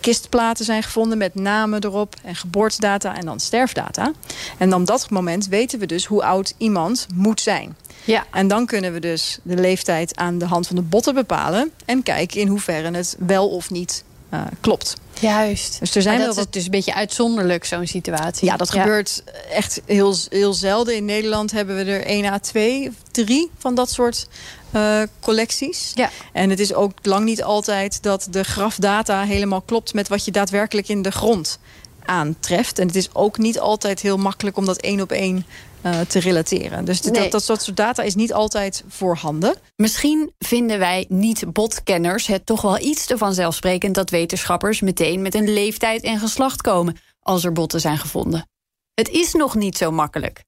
kistplaten 0.00 0.64
zijn 0.64 0.82
gevonden 0.82 1.18
met 1.18 1.34
namen 1.34 1.84
erop 1.84 2.14
en 2.22 2.36
geboortedata 2.36 3.16
en 3.16 3.24
dan 3.24 3.40
sterfdata. 3.40 4.12
En 4.58 4.70
dan 4.70 4.80
op 4.80 4.86
dat 4.86 5.10
moment 5.10 5.48
weten 5.48 5.78
we 5.78 5.86
dus 5.86 6.04
hoe 6.06 6.24
oud 6.24 6.54
iemand 6.56 7.06
moet 7.14 7.40
zijn. 7.40 7.76
Ja. 8.04 8.26
En 8.30 8.48
dan 8.48 8.66
kunnen 8.66 8.92
we 8.92 9.00
dus 9.00 9.38
de 9.42 9.56
leeftijd 9.56 10.16
aan 10.16 10.38
de 10.38 10.46
hand 10.46 10.66
van 10.66 10.76
de 10.76 10.82
botten 10.82 11.14
bepalen. 11.14 11.70
En 11.84 12.02
kijken 12.02 12.40
in 12.40 12.48
hoeverre 12.48 12.90
het 12.90 13.16
wel 13.18 13.48
of 13.48 13.70
niet 13.70 14.04
eh, 14.28 14.40
klopt. 14.60 14.94
Juist. 15.20 15.80
Dus 15.80 15.94
er 15.94 16.02
zijn 16.02 16.16
Maar 16.16 16.26
wel 16.26 16.34
dat 16.34 16.36
is 16.36 16.44
wat... 16.44 16.52
dus 16.52 16.64
een 16.64 16.70
beetje 16.70 16.94
uitzonderlijk, 16.94 17.64
zo'n 17.64 17.86
situatie. 17.86 18.48
Ja, 18.48 18.56
dat 18.56 18.70
gebeurt 18.70 19.22
echt 19.50 19.80
heel, 19.86 20.16
heel 20.28 20.54
zelden. 20.54 20.96
In 20.96 21.04
Nederland 21.04 21.52
hebben 21.52 21.76
we 21.76 21.84
er 21.84 22.04
1 22.04 22.24
à 22.24 22.38
2, 22.38 22.90
3 23.10 23.50
van 23.58 23.74
dat 23.74 23.90
soort 23.90 24.26
grafcollecties. 24.74 25.92
Ja. 25.94 26.10
En 26.32 26.50
het 26.50 26.60
is 26.60 26.74
ook 26.74 26.92
lang 27.02 27.24
niet 27.24 27.42
altijd 27.42 28.02
dat 28.02 28.26
de 28.30 28.42
grafdata 28.42 29.22
helemaal 29.22 29.60
klopt 29.60 29.94
met 29.94 30.08
wat 30.08 30.24
je 30.24 30.30
daadwerkelijk 30.30 30.88
in 30.88 31.02
de 31.02 31.10
grond 31.10 31.58
aantreft. 32.04 32.78
En 32.78 32.86
het 32.86 32.96
is 32.96 33.14
ook 33.14 33.38
niet 33.38 33.58
altijd 33.58 34.00
heel 34.00 34.16
makkelijk 34.16 34.56
om 34.56 34.64
dat 34.64 34.80
één 34.80 35.00
op 35.00 35.12
één 35.12 35.46
uh, 35.86 36.00
te 36.00 36.18
relateren. 36.18 36.84
Dus 36.84 37.00
Nee. 37.00 37.12
dat, 37.12 37.30
dat 37.30 37.62
soort 37.62 37.76
data 37.76 38.02
is 38.02 38.14
niet 38.14 38.32
altijd 38.32 38.84
voorhanden. 38.88 39.54
Misschien 39.76 40.32
vinden 40.38 40.78
wij 40.78 41.04
niet-botkenners 41.08 42.26
het 42.26 42.46
toch 42.46 42.62
wel 42.62 42.78
iets 42.78 43.06
te 43.06 43.18
vanzelfsprekend 43.18 43.94
dat 43.94 44.10
wetenschappers 44.10 44.80
meteen 44.80 45.22
met 45.22 45.34
een 45.34 45.52
leeftijd 45.52 46.02
en 46.02 46.18
geslacht 46.18 46.60
komen 46.60 46.96
als 47.20 47.44
er 47.44 47.52
botten 47.52 47.80
zijn 47.80 47.98
gevonden. 47.98 48.48
Het 48.94 49.08
is 49.08 49.32
nog 49.32 49.54
niet 49.54 49.76
zo 49.76 49.90
makkelijk. 49.90 50.44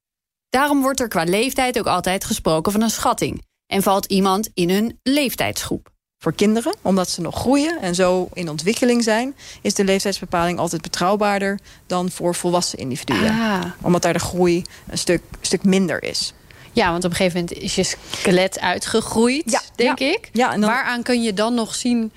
Daarom 0.48 0.80
wordt 0.80 1.00
er 1.00 1.08
qua 1.08 1.24
leeftijd 1.24 1.78
ook 1.78 1.86
altijd 1.86 2.24
gesproken 2.24 2.72
van 2.72 2.82
een 2.82 2.90
schatting 2.90 3.44
en 3.66 3.82
valt 3.82 4.06
iemand 4.06 4.50
in 4.54 4.70
een 4.70 5.00
leeftijdsgroep. 5.02 5.94
Voor 6.18 6.34
kinderen, 6.34 6.74
omdat 6.82 7.08
ze 7.10 7.20
nog 7.20 7.34
groeien 7.36 7.80
en 7.80 7.94
zo 7.94 8.28
in 8.32 8.48
ontwikkeling 8.48 9.02
zijn, 9.04 9.34
is 9.62 9.74
de 9.74 9.84
leeftijdsbepaling 9.84 10.58
altijd 10.58 10.82
betrouwbaarder 10.82 11.58
dan 11.86 12.10
voor 12.10 12.34
volwassen 12.34 12.78
individuen. 12.78 13.30
Ah. 13.30 13.64
Omdat 13.82 14.02
daar 14.02 14.12
de 14.12 14.18
groei 14.18 14.62
een 14.88 14.98
stuk, 14.98 15.22
stuk 15.40 15.64
minder 15.64 16.02
is. 16.02 16.32
Ja, 16.72 16.90
want 16.90 17.04
op 17.04 17.10
een 17.10 17.16
gegeven 17.16 17.40
moment 17.40 17.58
is 17.62 17.74
je 17.74 17.82
skelet 18.10 18.60
uitgegroeid, 18.60 19.50
Ja, 19.50 19.60
denk 19.74 19.98
ja. 19.98 20.06
ik. 20.12 20.28
Ja, 20.32 20.50
dan- 20.50 20.60
Waaraan 20.60 21.02
kun 21.02 21.22
je 21.22 21.34
dan 21.34 21.54
nog 21.54 21.74
zien 21.74 22.12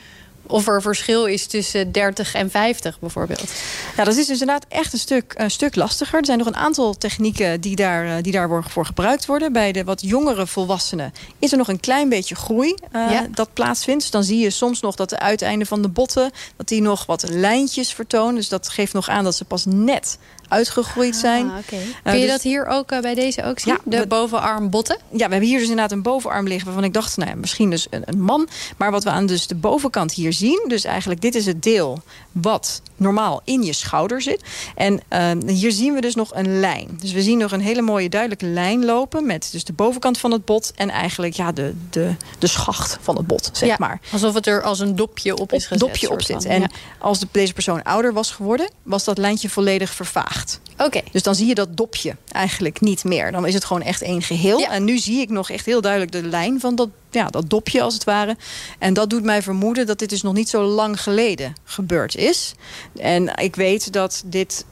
of 0.50 0.68
er 0.68 0.82
verschil 0.82 1.26
is 1.26 1.48
tussen 1.48 1.92
30 1.92 2.34
en 2.34 2.50
50 2.52 3.00
bijvoorbeeld? 3.00 3.52
Ja, 3.98 4.04
dat 4.04 4.16
is 4.16 4.28
dus 4.28 4.40
inderdaad 4.40 4.66
echt 4.70 4.94
een 4.94 5.00
stuk, 5.00 5.34
een 5.38 5.52
stuk 5.52 5.76
lastiger. 5.76 6.20
Er 6.20 6.26
zijn 6.26 6.38
nog 6.38 6.48
een 6.48 6.56
aantal 6.56 6.98
technieken 6.98 7.62
die 7.62 7.76
daar, 7.76 8.06
eh, 8.18 8.24
die 8.24 8.32
daar 8.32 8.64
voor 8.64 8.86
gebruikt 8.86 9.26
worden. 9.26 9.54
Bij 9.54 9.72
de 9.72 9.84
wat 9.84 10.02
jongere 10.02 10.48
volwassenen 10.48 11.14
is 11.40 11.52
er 11.52 11.58
nog 11.58 11.68
een 11.68 11.80
klein 11.80 12.10
beetje 12.10 12.36
groei 12.36 12.76
eh, 12.92 13.12
Ja. 13.12 13.28
dat 13.32 13.54
plaatsvindt. 13.54 14.02
Dus 14.02 14.12
dan 14.12 14.24
zie 14.24 14.40
je 14.40 14.50
soms 14.50 14.82
nog 14.82 14.96
dat 14.96 15.10
de 15.10 15.20
uiteinden 15.20 15.68
van 15.68 15.82
de 15.82 15.88
botten... 15.90 16.32
dat 16.56 16.68
die 16.68 16.82
nog 16.82 17.06
wat 17.06 17.30
lijntjes 17.30 17.94
vertonen. 17.94 18.36
Dus 18.36 18.50
dat 18.50 18.70
geeft 18.70 18.94
nog 18.94 19.10
aan 19.10 19.24
dat 19.24 19.36
ze 19.36 19.46
pas 19.46 19.66
net 19.66 20.18
uitgegroeid 20.50 21.16
zijn. 21.16 21.50
Ah, 21.50 21.58
oké. 21.58 21.76
Eh, 21.76 21.82
Kun 22.04 22.14
je 22.16 22.22
dus- 22.22 22.32
dat 22.32 22.42
hier 22.42 22.66
ook 22.66 22.92
eh, 22.92 23.00
bij 23.00 23.16
deze 23.16 23.44
ook 23.44 23.60
zien? 23.60 23.74
Ja, 23.74 23.80
de 23.84 23.98
dat- 23.98 24.08
bovenarm 24.08 24.70
botten? 24.70 24.98
Ja, 25.12 25.26
we 25.26 25.32
hebben 25.32 25.42
hier 25.50 25.60
dus 25.60 25.70
inderdaad 25.70 25.92
een 25.92 26.02
bovenarm 26.02 26.48
liggen... 26.48 26.66
waarvan 26.66 26.84
ik 26.84 26.94
dacht, 26.94 27.18
nou 27.18 27.30
ja, 27.30 27.36
misschien 27.36 27.70
dus 27.70 27.88
een, 27.90 28.02
een 28.06 28.22
man. 28.22 28.48
Maar 28.78 28.92
wat 28.92 29.04
we 29.04 29.10
aan 29.10 29.26
dus 29.26 29.48
de 29.48 29.56
bovenkant 29.56 30.14
hier 30.14 30.34
zien... 30.34 30.66
dus 30.68 30.84
eigenlijk 30.84 31.22
dit 31.22 31.36
is 31.36 31.46
het 31.46 31.64
deel 31.64 32.02
wat 32.32 32.82
normaal 32.96 33.42
in 33.44 33.64
je 33.64 33.74
schouder 33.74 34.22
zit. 34.22 34.42
En 34.76 35.00
eh, 35.08 35.32
hier 35.46 35.72
zien 35.72 35.94
we 35.94 36.02
dus 36.02 36.16
nog 36.16 36.36
een 36.36 36.60
lijn. 36.60 36.98
Dus 37.02 37.12
we 37.12 37.22
zien 37.22 37.38
nog 37.38 37.52
een 37.52 37.62
hele 37.62 37.82
mooie 37.82 38.10
duidelijke 38.10 38.46
lijn 38.46 38.86
lopen... 38.86 39.26
met 39.26 39.50
dus 39.52 39.64
de 39.64 39.74
bovenkant 39.74 40.18
van 40.18 40.32
het 40.32 40.46
bot... 40.46 40.72
en 40.76 40.90
eigenlijk 40.90 41.34
ja, 41.34 41.52
de, 41.52 41.74
de, 41.90 42.16
de 42.40 42.48
schacht 42.48 42.98
van 43.02 43.18
het 43.18 43.28
bot, 43.28 43.50
zeg 43.54 43.70
ja, 43.70 43.76
maar. 43.80 44.00
Alsof 44.12 44.34
het 44.34 44.48
er 44.48 44.64
als 44.64 44.80
een 44.80 44.96
dopje 44.96 45.38
op 45.38 45.54
is 45.54 45.64
gezet. 45.64 45.80
dopje 45.80 46.10
op 46.10 46.22
zit. 46.22 46.46
En 46.46 46.62
Ja. 46.62 46.70
als 47.00 47.20
de, 47.20 47.28
deze 47.32 47.54
persoon 47.54 47.84
ouder 47.84 48.14
was 48.14 48.32
geworden... 48.32 48.70
was 48.84 49.04
dat 49.04 49.18
lijntje 49.18 49.50
volledig 49.50 49.90
vervaagd. 49.94 50.39
Oké. 50.78 51.02
Dus 51.12 51.24
dan 51.24 51.36
zie 51.36 51.48
je 51.48 51.56
dat 51.56 51.78
dopje 51.78 52.16
eigenlijk 52.32 52.82
niet 52.82 53.04
meer. 53.04 53.32
Dan 53.32 53.48
is 53.48 53.54
het 53.54 53.66
gewoon 53.66 53.82
echt 53.82 54.02
één 54.02 54.22
geheel. 54.22 54.60
Ja. 54.60 54.70
En 54.72 54.84
nu 54.84 54.98
zie 54.98 55.22
ik 55.22 55.30
nog 55.30 55.50
echt 55.50 55.66
heel 55.66 55.82
duidelijk 55.82 56.12
de 56.12 56.24
lijn 56.24 56.60
van 56.60 56.76
dat, 56.76 56.90
ja, 57.12 57.28
dat 57.28 57.50
dopje 57.50 57.82
als 57.82 57.94
het 57.94 58.04
ware. 58.04 58.38
En 58.80 58.94
dat 58.94 59.10
doet 59.10 59.24
mij 59.24 59.42
vermoeden 59.42 59.86
dat 59.86 60.00
dit 60.00 60.10
dus 60.10 60.22
nog 60.22 60.34
niet 60.34 60.50
zo 60.50 60.64
lang 60.64 61.02
geleden 61.02 61.56
gebeurd 61.64 62.16
is. 62.16 62.54
En 62.96 63.36
ik 63.36 63.56
weet 63.56 63.94
dat 63.94 64.24
dit 64.26 64.66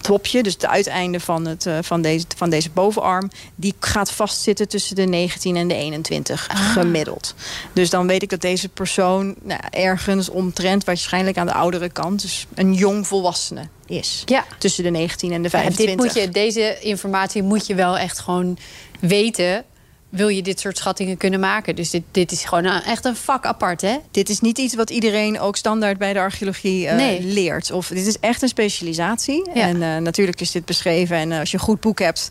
dopje, 0.00 0.42
dus 0.42 0.52
het 0.52 0.66
uiteinde 0.66 1.20
van, 1.20 1.46
het, 1.46 1.66
eh, 1.66 1.78
van, 1.82 2.02
deze, 2.02 2.24
van 2.36 2.50
deze 2.50 2.70
bovenarm... 2.70 3.30
die 3.54 3.74
gaat 3.80 4.12
vastzitten 4.12 4.68
tussen 4.68 4.96
de 4.96 5.04
19 5.04 5.56
en 5.56 5.68
de 5.68 5.74
21 5.74 6.48
Ah. 6.48 6.72
gemiddeld. 6.72 7.34
Dus 7.72 7.90
dan 7.90 8.06
weet 8.06 8.22
ik 8.22 8.30
dat 8.30 8.40
deze 8.40 8.68
persoon 8.68 9.34
nou, 9.42 9.60
ergens 9.70 10.28
omtrent... 10.28 10.84
waarschijnlijk 10.84 11.38
aan 11.38 11.46
de 11.46 11.52
oudere 11.52 11.88
kant, 11.88 12.20
dus 12.20 12.46
een 12.54 12.74
jong 12.74 13.06
volwassene 13.06 13.68
is. 13.90 14.22
Ja. 14.26 14.44
Tussen 14.58 14.84
de 14.84 14.90
19 14.90 15.32
en 15.32 15.42
de 15.42 15.48
Ja, 15.52 15.58
25. 15.58 15.86
dit 15.86 16.04
moet 16.04 16.22
je, 16.22 16.28
deze 16.28 16.78
informatie 16.80 17.42
moet 17.42 17.66
je 17.66 17.74
wel 17.74 17.98
echt 17.98 18.18
gewoon 18.18 18.58
weten. 19.00 19.64
Wil 20.10 20.28
je 20.28 20.42
dit 20.42 20.60
soort 20.60 20.76
schattingen 20.78 21.16
kunnen 21.16 21.40
maken? 21.40 21.76
Dus 21.76 21.90
dit, 21.90 22.02
dit 22.10 22.32
is 22.32 22.44
gewoon 22.44 22.64
een- 22.64 22.82
echt 22.82 23.04
een 23.04 23.16
vak 23.16 23.44
apart, 23.46 23.80
hè? 23.80 23.96
Dit 24.10 24.28
is 24.28 24.40
niet 24.40 24.58
iets 24.58 24.74
wat 24.74 24.90
iedereen 24.90 25.40
ook 25.40 25.56
standaard 25.56 25.98
bij 25.98 26.12
de 26.12 26.18
archeologie 26.18 26.86
eh, 26.86 26.96
Nee. 26.96 27.22
leert. 27.22 27.70
Of 27.70 27.86
dit 27.88 28.06
is 28.06 28.18
echt 28.20 28.42
een 28.42 28.48
specialisatie. 28.48 29.50
Ja. 29.54 29.60
En 29.62 29.82
eh, 29.82 29.96
natuurlijk 29.96 30.40
is 30.40 30.50
dit 30.50 30.64
beschreven. 30.64 31.16
En 31.16 31.32
eh, 31.32 31.38
als 31.38 31.50
je 31.50 31.56
een 31.56 31.62
goed 31.62 31.80
boek 31.80 31.98
hebt, 31.98 32.28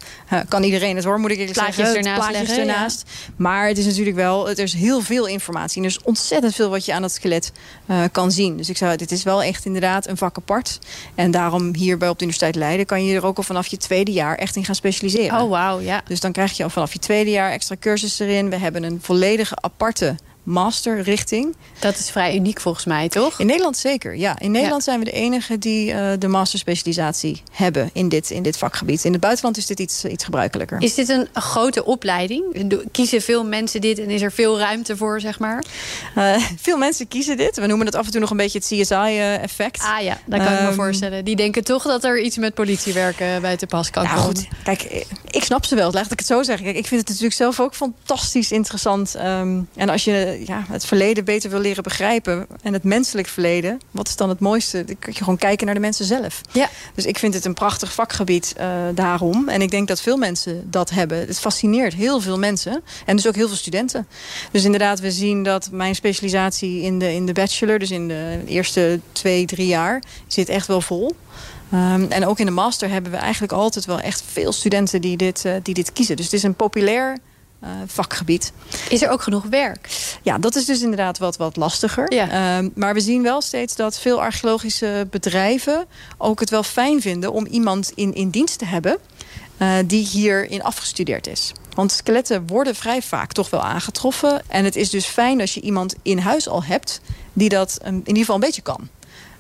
kan 0.48 0.64
iedereen 0.64 0.96
het 0.96 1.06
hoor, 1.06 1.20
moet 1.20 1.32
ik 1.32 1.38
eerlijk 1.38 1.54
Plaatjes 1.58 1.76
zeggen. 1.76 1.96
ernaast 1.96 2.18
Plaatjes 2.30 2.48
leggen, 2.48 2.66
ja. 2.66 2.74
ernaast. 2.74 3.04
Maar 3.36 3.68
het 3.68 3.78
is 3.78 3.86
natuurlijk 3.86 4.16
wel, 4.16 4.50
er 4.50 4.60
is 4.60 4.74
heel 4.74 5.02
veel 5.02 5.26
informatie. 5.28 5.78
En 5.78 5.84
er 5.84 5.90
is 5.90 6.04
ontzettend 6.04 6.56
veel 6.56 6.70
wat 6.70 6.86
je 6.86 6.94
aan 6.94 7.04
het 7.04 7.12
skelet 7.12 7.52
kan 8.12 8.32
zien. 8.32 8.58
Dus 8.58 8.70
ik 8.70 8.78
zou, 8.78 8.96
dit 8.96 9.12
is 9.12 9.24
wel 9.24 9.44
echt 9.44 9.66
inderdaad 9.66 10.08
een 10.08 10.18
vak 10.18 10.38
apart. 10.38 10.80
En 11.16 11.32
daarom 11.32 11.76
hier 11.76 11.98
bij 11.98 12.10
op 12.10 12.18
de 12.20 12.24
Universiteit 12.24 12.56
Leiden 12.56 12.86
kan 12.86 13.06
je 13.06 13.16
er 13.16 13.26
ook 13.26 13.38
al 13.38 13.44
vanaf 13.44 13.68
je 13.68 13.78
tweede 13.78 14.12
jaar 14.12 14.36
echt 14.36 14.56
in 14.56 14.66
gaan 14.66 14.76
specialiseren. 14.76 15.42
Oh, 15.42 15.50
wauw, 15.50 15.80
ja. 15.80 16.02
Dus 16.08 16.20
dan 16.20 16.32
krijg 16.32 16.58
je 16.58 16.64
al 16.64 16.70
vanaf 16.70 16.94
je 16.94 17.00
tweede 17.00 17.30
jaar 17.32 17.52
extra 17.52 17.69
cursussen 17.78 18.28
erin. 18.28 18.50
We 18.50 18.56
hebben 18.56 18.84
een 18.84 19.02
volledige 19.02 19.56
aparte 19.62 20.16
masterrichting. 20.50 21.56
Dat 21.80 21.98
is 21.98 22.10
vrij 22.10 22.36
uniek 22.36 22.60
volgens 22.62 22.86
mij, 22.86 23.10
toch? 23.10 23.40
In 23.40 23.46
Nederland 23.46 23.78
zeker, 23.78 24.16
ja. 24.16 24.40
In 24.40 24.52
Nederland 24.52 24.84
zijn 24.84 25.00
we 25.00 25.06
de 25.06 25.12
enige 25.12 25.58
die 25.58 25.92
eh, 25.92 26.12
de 26.20 26.28
masterspecialisatie 26.28 27.42
hebben 27.52 27.90
in 27.94 28.10
dit, 28.10 28.30
in 28.30 28.44
dit 28.44 28.58
vakgebied. 28.58 29.04
In 29.06 29.12
het 29.12 29.22
buitenland 29.22 29.58
is 29.58 29.66
dit 29.66 29.80
iets, 29.80 30.06
iets 30.06 30.24
gebruikelijker. 30.24 30.82
Is 30.82 30.94
dit 30.96 31.10
een 31.10 31.28
grote 31.34 31.86
opleiding? 31.86 32.44
Kiezen 32.92 33.22
veel 33.22 33.46
mensen 33.46 33.82
dit 33.82 34.00
en 34.00 34.10
is 34.10 34.22
er 34.22 34.32
veel 34.32 34.60
ruimte 34.60 34.98
voor, 34.98 35.20
zeg 35.20 35.40
maar? 35.40 35.64
Eh, 36.16 36.36
veel 36.68 36.78
mensen 36.78 37.08
kiezen 37.08 37.38
dit. 37.38 37.56
We 37.56 37.66
noemen 37.68 37.86
het 37.86 37.96
af 37.96 38.06
en 38.06 38.12
toe 38.12 38.20
nog 38.22 38.30
een 38.30 38.38
beetje 38.38 38.58
het 38.58 38.68
CSI-effect. 38.68 39.82
Ah 39.84 40.02
ja, 40.04 40.18
dat 40.26 40.40
kan 40.44 40.54
ik 40.54 40.60
me 40.60 40.66
Ehm, 40.68 40.74
voorstellen. 40.74 41.26
Die 41.26 41.36
denken 41.36 41.64
toch 41.64 41.84
dat 41.84 42.04
er 42.04 42.20
iets 42.22 42.38
met 42.38 42.54
politiewerk 42.54 43.20
eh, 43.20 43.38
bij 43.38 43.58
te 43.58 43.68
pas 43.68 43.90
kan 43.90 44.04
Ja, 44.04 44.10
komen. 44.10 44.24
goed. 44.26 44.48
Kijk, 44.64 44.82
eh, 44.82 45.02
ik 45.32 45.44
snap 45.44 45.66
ze 45.66 45.76
wel. 45.76 45.92
Laat 45.92 46.12
ik 46.12 46.20
het 46.20 46.28
zo 46.28 46.44
zeggen. 46.44 46.66
Kijk, 46.66 46.78
ik 46.78 46.88
vind 46.88 47.00
het 47.00 47.10
natuurlijk 47.10 47.36
zelf 47.36 47.60
ook 47.60 47.76
fantastisch 47.76 48.52
interessant. 48.52 49.16
Ehm, 49.16 49.60
en 49.76 49.90
als 49.90 50.04
je 50.04 50.39
ja, 50.46 50.66
het 50.70 50.86
verleden 50.86 51.26
beter 51.26 51.50
wil 51.50 51.60
leren 51.60 51.84
begrijpen... 51.84 52.48
en 52.62 52.74
het 52.74 52.84
menselijk 52.84 53.28
verleden, 53.28 53.80
wat 53.92 54.08
is 54.08 54.16
dan 54.16 54.30
het 54.30 54.40
mooiste? 54.40 54.86
Dan 54.86 55.00
kun 55.00 55.12
je 55.14 55.20
gewoon 55.20 55.38
kijken 55.38 55.66
naar 55.66 55.76
de 55.76 55.82
mensen 55.82 56.06
zelf. 56.06 56.42
Ja. 56.52 56.70
Dus 56.96 57.06
ik 57.06 57.18
vind 57.18 57.34
het 57.34 57.46
een 57.46 57.54
prachtig 57.54 57.94
vakgebied 57.94 58.54
eh, 58.58 58.68
daarom. 58.94 59.50
En 59.50 59.62
ik 59.62 59.72
denk 59.72 59.88
dat 59.88 60.02
veel 60.02 60.18
mensen 60.18 60.68
dat 60.70 60.90
hebben. 60.90 61.18
Het 61.18 61.40
fascineert 61.40 61.94
heel 61.94 62.20
veel 62.22 62.40
mensen. 62.40 62.84
En 63.06 63.16
dus 63.16 63.28
ook 63.28 63.36
heel 63.36 63.48
veel 63.48 63.58
studenten. 63.58 64.08
Dus 64.52 64.64
inderdaad, 64.64 65.00
we 65.00 65.12
zien 65.12 65.44
dat 65.44 65.70
mijn 65.72 65.96
specialisatie 65.96 66.82
in 66.82 67.00
de, 67.00 67.14
in 67.14 67.26
de 67.26 67.34
bachelor... 67.34 67.80
dus 67.80 67.92
in 67.92 68.08
de 68.08 68.42
eerste 68.46 69.00
twee, 69.12 69.46
drie 69.46 69.68
jaar, 69.68 70.04
zit 70.28 70.50
echt 70.50 70.68
wel 70.68 70.82
vol. 70.82 71.16
Ehm, 71.72 72.06
en 72.10 72.26
ook 72.26 72.40
in 72.40 72.46
de 72.46 72.52
master 72.52 72.90
hebben 72.90 73.12
we 73.12 73.18
eigenlijk 73.18 73.54
altijd 73.54 73.86
wel 73.86 74.00
echt 74.00 74.24
veel 74.32 74.52
studenten 74.52 75.02
die 75.02 75.18
dit, 75.18 75.46
eh, 75.46 75.54
die 75.64 75.74
dit 75.74 75.94
kiezen. 75.94 76.16
Dus 76.16 76.26
het 76.26 76.34
is 76.34 76.44
een 76.44 76.56
populair 76.56 77.18
eh, 77.60 77.70
vakgebied. 77.86 78.52
Is 78.90 79.02
er 79.02 79.10
ook 79.10 79.22
genoeg 79.22 79.44
werk? 79.44 79.90
Ja, 80.22 80.38
dat 80.38 80.56
is 80.56 80.66
dus 80.66 80.82
inderdaad 80.82 81.18
wat, 81.18 81.38
wat 81.38 81.56
lastiger. 81.56 82.14
Ja. 82.14 82.30
Ehm, 82.30 82.70
maar 82.76 82.94
we 82.94 83.00
zien 83.00 83.24
wel 83.24 83.42
steeds 83.42 83.76
dat 83.76 84.00
veel 84.00 84.22
archeologische 84.22 85.08
bedrijven 85.10 85.86
ook 86.18 86.40
het 86.40 86.50
wel 86.50 86.64
fijn 86.64 87.02
vinden 87.02 87.32
om 87.32 87.46
iemand 87.46 87.92
in, 87.96 88.14
in 88.14 88.30
dienst 88.30 88.60
te 88.60 88.66
hebben 88.66 88.98
eh, 89.58 89.78
die 89.86 90.08
hierin 90.08 90.64
afgestudeerd 90.64 91.28
is. 91.28 91.52
Want 91.74 91.92
skeletten 91.92 92.48
worden 92.48 92.76
vrij 92.76 93.02
vaak 93.02 93.32
toch 93.32 93.50
wel 93.50 93.62
aangetroffen. 93.62 94.42
En 94.48 94.66
het 94.66 94.76
is 94.76 94.90
dus 94.90 95.06
fijn 95.06 95.42
als 95.42 95.54
je 95.54 95.62
iemand 95.62 95.96
in 96.02 96.18
huis 96.18 96.48
al 96.48 96.64
hebt 96.64 97.02
die 97.34 97.50
dat 97.50 97.80
in 97.84 97.98
ieder 97.98 98.18
geval 98.18 98.36
een 98.36 98.42
beetje 98.42 98.62
kan. 98.62 98.90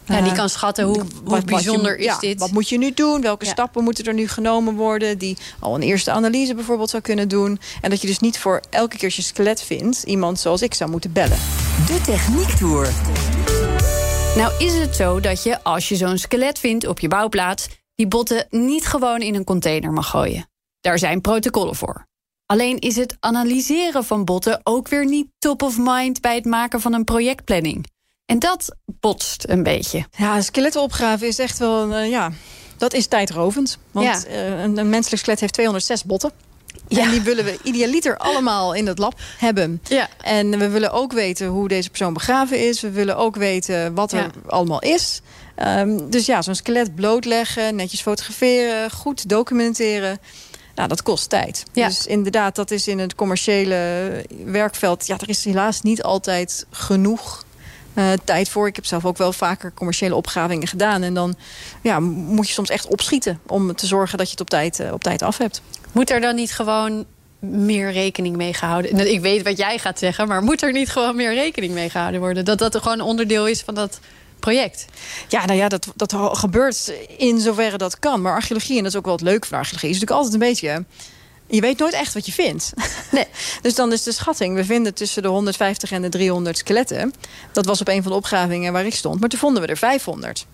Ja, 0.09 0.21
die 0.21 0.31
Eh, 0.31 0.37
kan 0.37 0.49
schatten 0.49 0.85
hoe, 0.85 0.93
hoe 0.99 1.05
wat- 1.23 1.31
wat 1.31 1.45
bijzonder 1.45 1.91
je- 1.91 1.97
is 1.97 2.05
ja, 2.05 2.19
dit. 2.19 2.39
Wat 2.39 2.51
moet 2.51 2.69
je 2.69 2.77
nu 2.77 2.93
doen? 2.93 3.21
Welke 3.21 3.45
Ja. 3.45 3.51
stappen 3.51 3.83
moeten 3.83 4.05
er 4.05 4.13
nu 4.13 4.27
genomen 4.27 4.75
worden? 4.75 5.17
Die 5.17 5.37
al 5.59 5.75
een 5.75 5.81
eerste 5.81 6.11
analyse 6.11 6.55
bijvoorbeeld 6.55 6.89
zou 6.89 7.01
kunnen 7.03 7.27
doen. 7.27 7.59
En 7.81 7.89
dat 7.89 8.01
je 8.01 8.07
dus 8.07 8.19
niet 8.19 8.39
voor 8.39 8.61
elke 8.69 8.95
keer 8.95 9.05
als 9.05 9.15
je 9.15 9.21
skelet 9.21 9.61
vindt... 9.61 10.03
iemand 10.03 10.39
zoals 10.39 10.61
ik 10.61 10.73
zou 10.73 10.89
moeten 10.89 11.11
bellen. 11.13 11.37
De 11.87 12.01
Techniek 12.05 12.49
Tour. 12.49 12.89
Nou 14.35 14.51
is 14.59 14.73
het 14.73 14.95
zo 14.95 15.19
dat 15.19 15.43
je, 15.43 15.63
als 15.63 15.89
je 15.89 15.95
zo'n 15.95 16.17
skelet 16.17 16.59
vindt 16.59 16.87
op 16.87 16.99
je 16.99 17.07
bouwplaats... 17.07 17.67
die 17.95 18.07
botten 18.07 18.47
niet 18.49 18.85
gewoon 18.85 19.19
in 19.21 19.35
een 19.35 19.43
container 19.43 19.91
mag 19.91 20.09
gooien. 20.09 20.49
Daar 20.81 20.99
zijn 20.99 21.21
protocollen 21.21 21.75
voor. 21.75 22.07
Alleen 22.45 22.79
is 22.79 22.95
het 22.95 23.15
analyseren 23.19 24.03
van 24.05 24.25
botten 24.25 24.59
ook 24.63 24.87
weer 24.87 25.05
niet 25.05 25.27
top 25.39 25.61
of 25.61 25.77
mind... 25.77 26.21
bij 26.21 26.35
het 26.35 26.45
maken 26.45 26.81
van 26.81 26.93
een 26.93 27.03
projectplanning. 27.03 27.85
En 28.29 28.39
dat 28.39 28.75
botst 28.85 29.43
een 29.47 29.63
beetje. 29.63 30.05
Ja, 30.17 30.41
skeletten 30.41 30.81
opgraven 30.81 31.27
is 31.27 31.39
echt 31.39 31.57
wel... 31.57 31.93
eh, 31.93 32.09
ja, 32.09 32.31
dat 32.77 32.93
is 32.93 33.07
tijdrovend. 33.07 33.77
Want 33.91 34.05
Ja. 34.05 34.23
eh, 34.25 34.61
een, 34.61 34.77
een 34.77 34.89
menselijk 34.89 35.21
skelet 35.21 35.39
heeft 35.39 35.53
206 35.53 36.03
botten. 36.03 36.31
En 36.87 37.09
die 37.09 37.21
willen 37.21 37.45
we 37.45 37.59
idealiter 37.63 38.17
allemaal 38.17 38.73
in 38.73 38.87
het 38.87 38.97
lab 38.97 39.13
hebben. 39.37 39.81
Ja. 39.83 40.07
En 40.21 40.59
we 40.59 40.69
willen 40.69 40.91
ook 40.91 41.13
weten 41.13 41.47
hoe 41.47 41.67
deze 41.67 41.89
persoon 41.89 42.13
begraven 42.13 42.67
is. 42.67 42.81
We 42.81 42.89
willen 42.89 43.17
ook 43.17 43.35
weten 43.35 43.93
wat 43.93 44.11
er 44.11 44.19
Ja. 44.19 44.29
allemaal 44.47 44.81
is. 44.81 45.21
Ehm, 45.55 46.09
dus 46.09 46.25
ja, 46.25 46.41
zo'n 46.41 46.55
skelet 46.55 46.95
blootleggen, 46.95 47.75
netjes 47.75 48.01
fotograferen, 48.01 48.91
goed 48.91 49.29
documenteren. 49.29 50.19
Nou, 50.75 50.87
dat 50.89 51.01
kost 51.03 51.29
tijd. 51.29 51.63
Ja. 51.73 51.87
Dus 51.87 52.05
inderdaad, 52.05 52.55
dat 52.55 52.71
is 52.71 52.87
in 52.87 52.99
het 52.99 53.15
commerciële 53.15 54.25
werkveld... 54.45 55.07
ja, 55.07 55.17
er 55.19 55.29
is 55.29 55.45
helaas 55.45 55.81
niet 55.81 56.03
altijd 56.03 56.65
genoeg 56.71 57.45
eh, 57.99 58.11
tijd 58.23 58.49
voor. 58.49 58.67
Ik 58.67 58.75
heb 58.75 58.85
zelf 58.85 59.05
ook 59.05 59.17
wel 59.17 59.33
vaker 59.33 59.73
commerciële 59.73 60.15
opgravingen 60.15 60.67
gedaan. 60.67 61.01
En 61.01 61.13
dan 61.13 61.35
ja, 61.81 61.99
moet 61.99 62.47
je 62.47 62.53
soms 62.53 62.69
echt 62.69 62.87
opschieten... 62.87 63.39
om 63.47 63.75
te 63.75 63.87
zorgen 63.87 64.17
dat 64.17 64.25
je 64.25 64.31
het 64.31 64.41
op 64.41 64.49
tijd, 64.49 64.79
eh, 64.79 64.93
op 64.93 65.03
tijd 65.03 65.21
af 65.21 65.37
hebt. 65.37 65.61
Moet 65.91 66.09
er 66.09 66.21
dan 66.21 66.35
niet 66.35 66.51
gewoon 66.51 67.05
meer 67.39 67.91
rekening 67.91 68.35
mee 68.35 68.53
gehouden? 68.53 68.95
Nou, 68.95 69.07
Ik 69.07 69.21
weet 69.21 69.43
wat 69.43 69.57
jij 69.57 69.77
gaat 69.77 69.99
zeggen, 69.99 70.27
maar 70.27 70.43
moet 70.43 70.61
er 70.61 70.71
niet 70.71 70.89
gewoon 70.89 71.15
meer 71.15 71.33
rekening 71.33 71.73
mee 71.73 71.89
gehouden 71.89 72.19
worden? 72.19 72.45
Dat 72.45 72.57
dat 72.57 72.75
er 72.75 72.81
gewoon 72.81 73.01
onderdeel 73.01 73.47
is 73.47 73.61
van 73.61 73.75
dat 73.75 73.99
project? 74.39 74.85
Ja, 75.27 75.45
nou 75.45 75.57
ja, 75.57 75.67
dat, 75.67 75.87
dat 75.95 76.15
gebeurt 76.31 76.93
in 77.17 77.39
zoverre 77.39 77.77
dat 77.77 77.99
kan. 77.99 78.21
Maar 78.21 78.33
archeologie, 78.33 78.77
en 78.77 78.83
dat 78.83 78.91
is 78.91 78.97
ook 78.97 79.05
wel 79.05 79.13
het 79.13 79.23
leuke 79.23 79.47
van 79.47 79.57
archeologie... 79.57 79.89
is 79.89 79.99
natuurlijk 79.99 80.21
altijd 80.21 80.41
een 80.41 80.49
beetje... 80.49 80.85
Je 81.49 81.61
weet 81.61 81.79
nooit 81.79 81.93
echt 81.93 82.13
wat 82.13 82.25
je 82.25 82.31
vindt. 82.31 82.73
Nee. 83.11 83.25
dus 83.61 83.75
dan 83.75 83.91
is 83.93 84.03
de 84.03 84.11
schatting... 84.11 84.55
we 84.55 84.65
vinden 84.65 84.93
tussen 84.93 85.21
de 85.21 85.27
150 85.27 85.91
en 85.91 86.01
de 86.01 86.09
300 86.09 86.57
skeletten. 86.57 87.13
Dat 87.51 87.65
was 87.65 87.81
op 87.81 87.87
een 87.87 88.01
van 88.03 88.11
de 88.11 88.17
opgravingen 88.17 88.73
waar 88.73 88.85
ik 88.85 88.95
stond. 88.95 89.19
Maar 89.19 89.29
toen 89.29 89.39
vonden 89.39 89.61
we 89.61 89.67
er 89.67 89.77
500. 89.77 90.45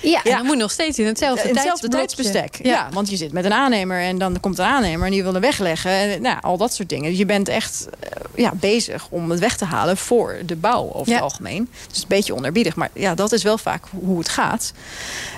Ja, 0.00 0.22
en 0.22 0.30
dan 0.36 0.46
moet 0.46 0.56
nog 0.56 0.70
steeds 0.70 0.98
in 0.98 1.06
hetzelfde, 1.06 1.48
In 1.48 1.54
hetzelfde 1.54 1.88
tijdsbestek. 1.88 2.58
Ja. 2.62 2.88
want 2.92 3.10
je 3.10 3.16
zit 3.16 3.32
met 3.32 3.44
een 3.44 3.52
aannemer 3.52 4.00
en 4.00 4.18
dan 4.18 4.40
komt 4.40 4.58
een 4.58 4.64
aannemer... 4.64 5.06
en 5.06 5.12
die 5.12 5.22
wil 5.22 5.32
hem 5.32 5.40
wegleggen. 5.40 5.90
En, 5.90 6.22
nou, 6.22 6.38
al 6.40 6.56
dat 6.56 6.74
soort 6.74 6.88
dingen. 6.88 7.10
Dus 7.10 7.18
je 7.18 7.26
bent 7.26 7.48
echt 7.48 7.86
eh, 8.00 8.10
ja, 8.34 8.52
bezig 8.54 9.06
om 9.10 9.30
het 9.30 9.40
weg 9.40 9.56
te 9.56 9.64
halen 9.64 9.96
voor 9.96 10.36
de 10.46 10.56
bouw 10.56 10.92
over 10.92 11.08
Ja. 11.08 11.14
het 11.14 11.22
algemeen. 11.22 11.68
Dus 11.88 12.00
een 12.02 12.08
beetje 12.08 12.34
onerbiedig. 12.34 12.76
Maar 12.76 12.90
ja, 12.92 13.14
dat 13.14 13.32
is 13.32 13.42
wel 13.42 13.58
vaak 13.58 13.84
hoe 13.90 14.18
het 14.18 14.28
gaat. 14.28 14.72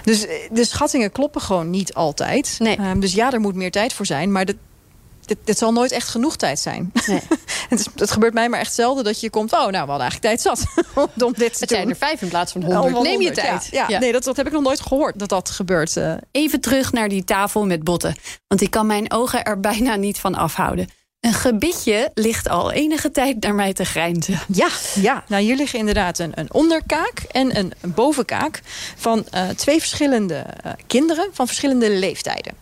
Dus 0.05 0.27
eh, 0.27 0.35
de 0.51 0.65
schattingen 0.65 1.13
kloppen 1.13 1.41
gewoon 1.41 1.71
niet 1.71 1.95
altijd. 1.95 2.57
Nee. 2.59 2.77
Ehm, 2.77 3.01
dus 3.01 3.13
ja, 3.13 3.33
er 3.33 3.41
moet 3.41 3.55
meer 3.55 3.71
tijd 3.71 3.93
voor 3.93 4.07
zijn. 4.07 4.33
Maar 4.33 4.45
dit, 4.45 4.57
dit, 5.27 5.39
dit 5.45 5.59
zal 5.59 5.73
nooit 5.73 5.93
echt 5.93 6.09
genoeg 6.09 6.37
tijd 6.37 6.59
zijn. 6.59 6.93
Nee. 7.07 7.21
het, 7.69 7.81
is, 7.81 7.87
het 7.95 8.11
gebeurt 8.11 8.35
mij 8.35 8.49
maar 8.49 8.61
echt 8.61 8.75
zelden 8.75 9.05
dat 9.05 9.21
je 9.21 9.31
komt... 9.31 9.53
oh, 9.53 9.59
nou, 9.59 9.71
we 9.71 9.77
hadden 9.79 10.01
eigenlijk 10.11 10.21
tijd 10.41 10.41
zat 10.41 10.67
om 11.25 11.33
dit 11.33 11.37
te 11.37 11.45
Het 11.45 11.59
doen. 11.59 11.69
zijn 11.69 11.91
er 11.91 11.97
vijf 11.97 12.23
in 12.23 12.29
plaats 12.29 12.53
van 12.53 12.63
honderd. 12.65 12.93
Neem 12.93 13.21
je 13.21 13.27
100, 13.27 13.37
ja. 13.37 13.43
tijd. 13.43 13.69
Ja, 13.71 13.85
Ja. 13.89 13.99
nee, 13.99 14.13
dat, 14.13 14.25
dat 14.25 14.37
heb 14.37 14.47
ik 14.47 14.53
nog 14.53 14.63
nooit 14.63 14.81
gehoord 14.81 15.19
dat 15.19 15.29
dat 15.29 15.51
gebeurt. 15.51 15.97
eh. 15.97 16.15
Even 16.31 16.61
terug 16.61 16.93
naar 16.93 17.09
die 17.09 17.25
tafel 17.25 17.67
met 17.67 17.85
botten. 17.85 18.17
Want 18.49 18.61
ik 18.61 18.71
kan 18.71 18.87
mijn 18.87 19.13
ogen 19.13 19.45
er 19.45 19.61
bijna 19.61 19.95
niet 19.97 20.19
van 20.19 20.35
afhouden. 20.35 20.89
Een 21.21 21.33
gebitje 21.35 22.11
ligt 22.15 22.49
al 22.49 22.73
enige 22.73 23.11
tijd 23.11 23.43
naar 23.43 23.55
mij 23.55 23.73
te 23.73 23.85
grijnzen. 23.85 24.41
Ja, 24.53 24.69
ja. 24.95 25.25
Nou, 25.29 25.43
hier 25.43 25.57
liggen 25.57 25.79
inderdaad 25.79 26.19
een, 26.19 26.33
een 26.35 26.53
onderkaak 26.53 27.19
en 27.31 27.59
een, 27.59 27.73
een 27.81 27.95
bovenkaak... 27.95 28.61
van 28.97 29.27
eh, 29.31 29.49
twee 29.49 29.79
verschillende 29.79 30.35
eh, 30.63 30.73
kinderen 30.87 31.29
van 31.33 31.47
verschillende 31.47 31.91
leeftijden. 31.91 32.53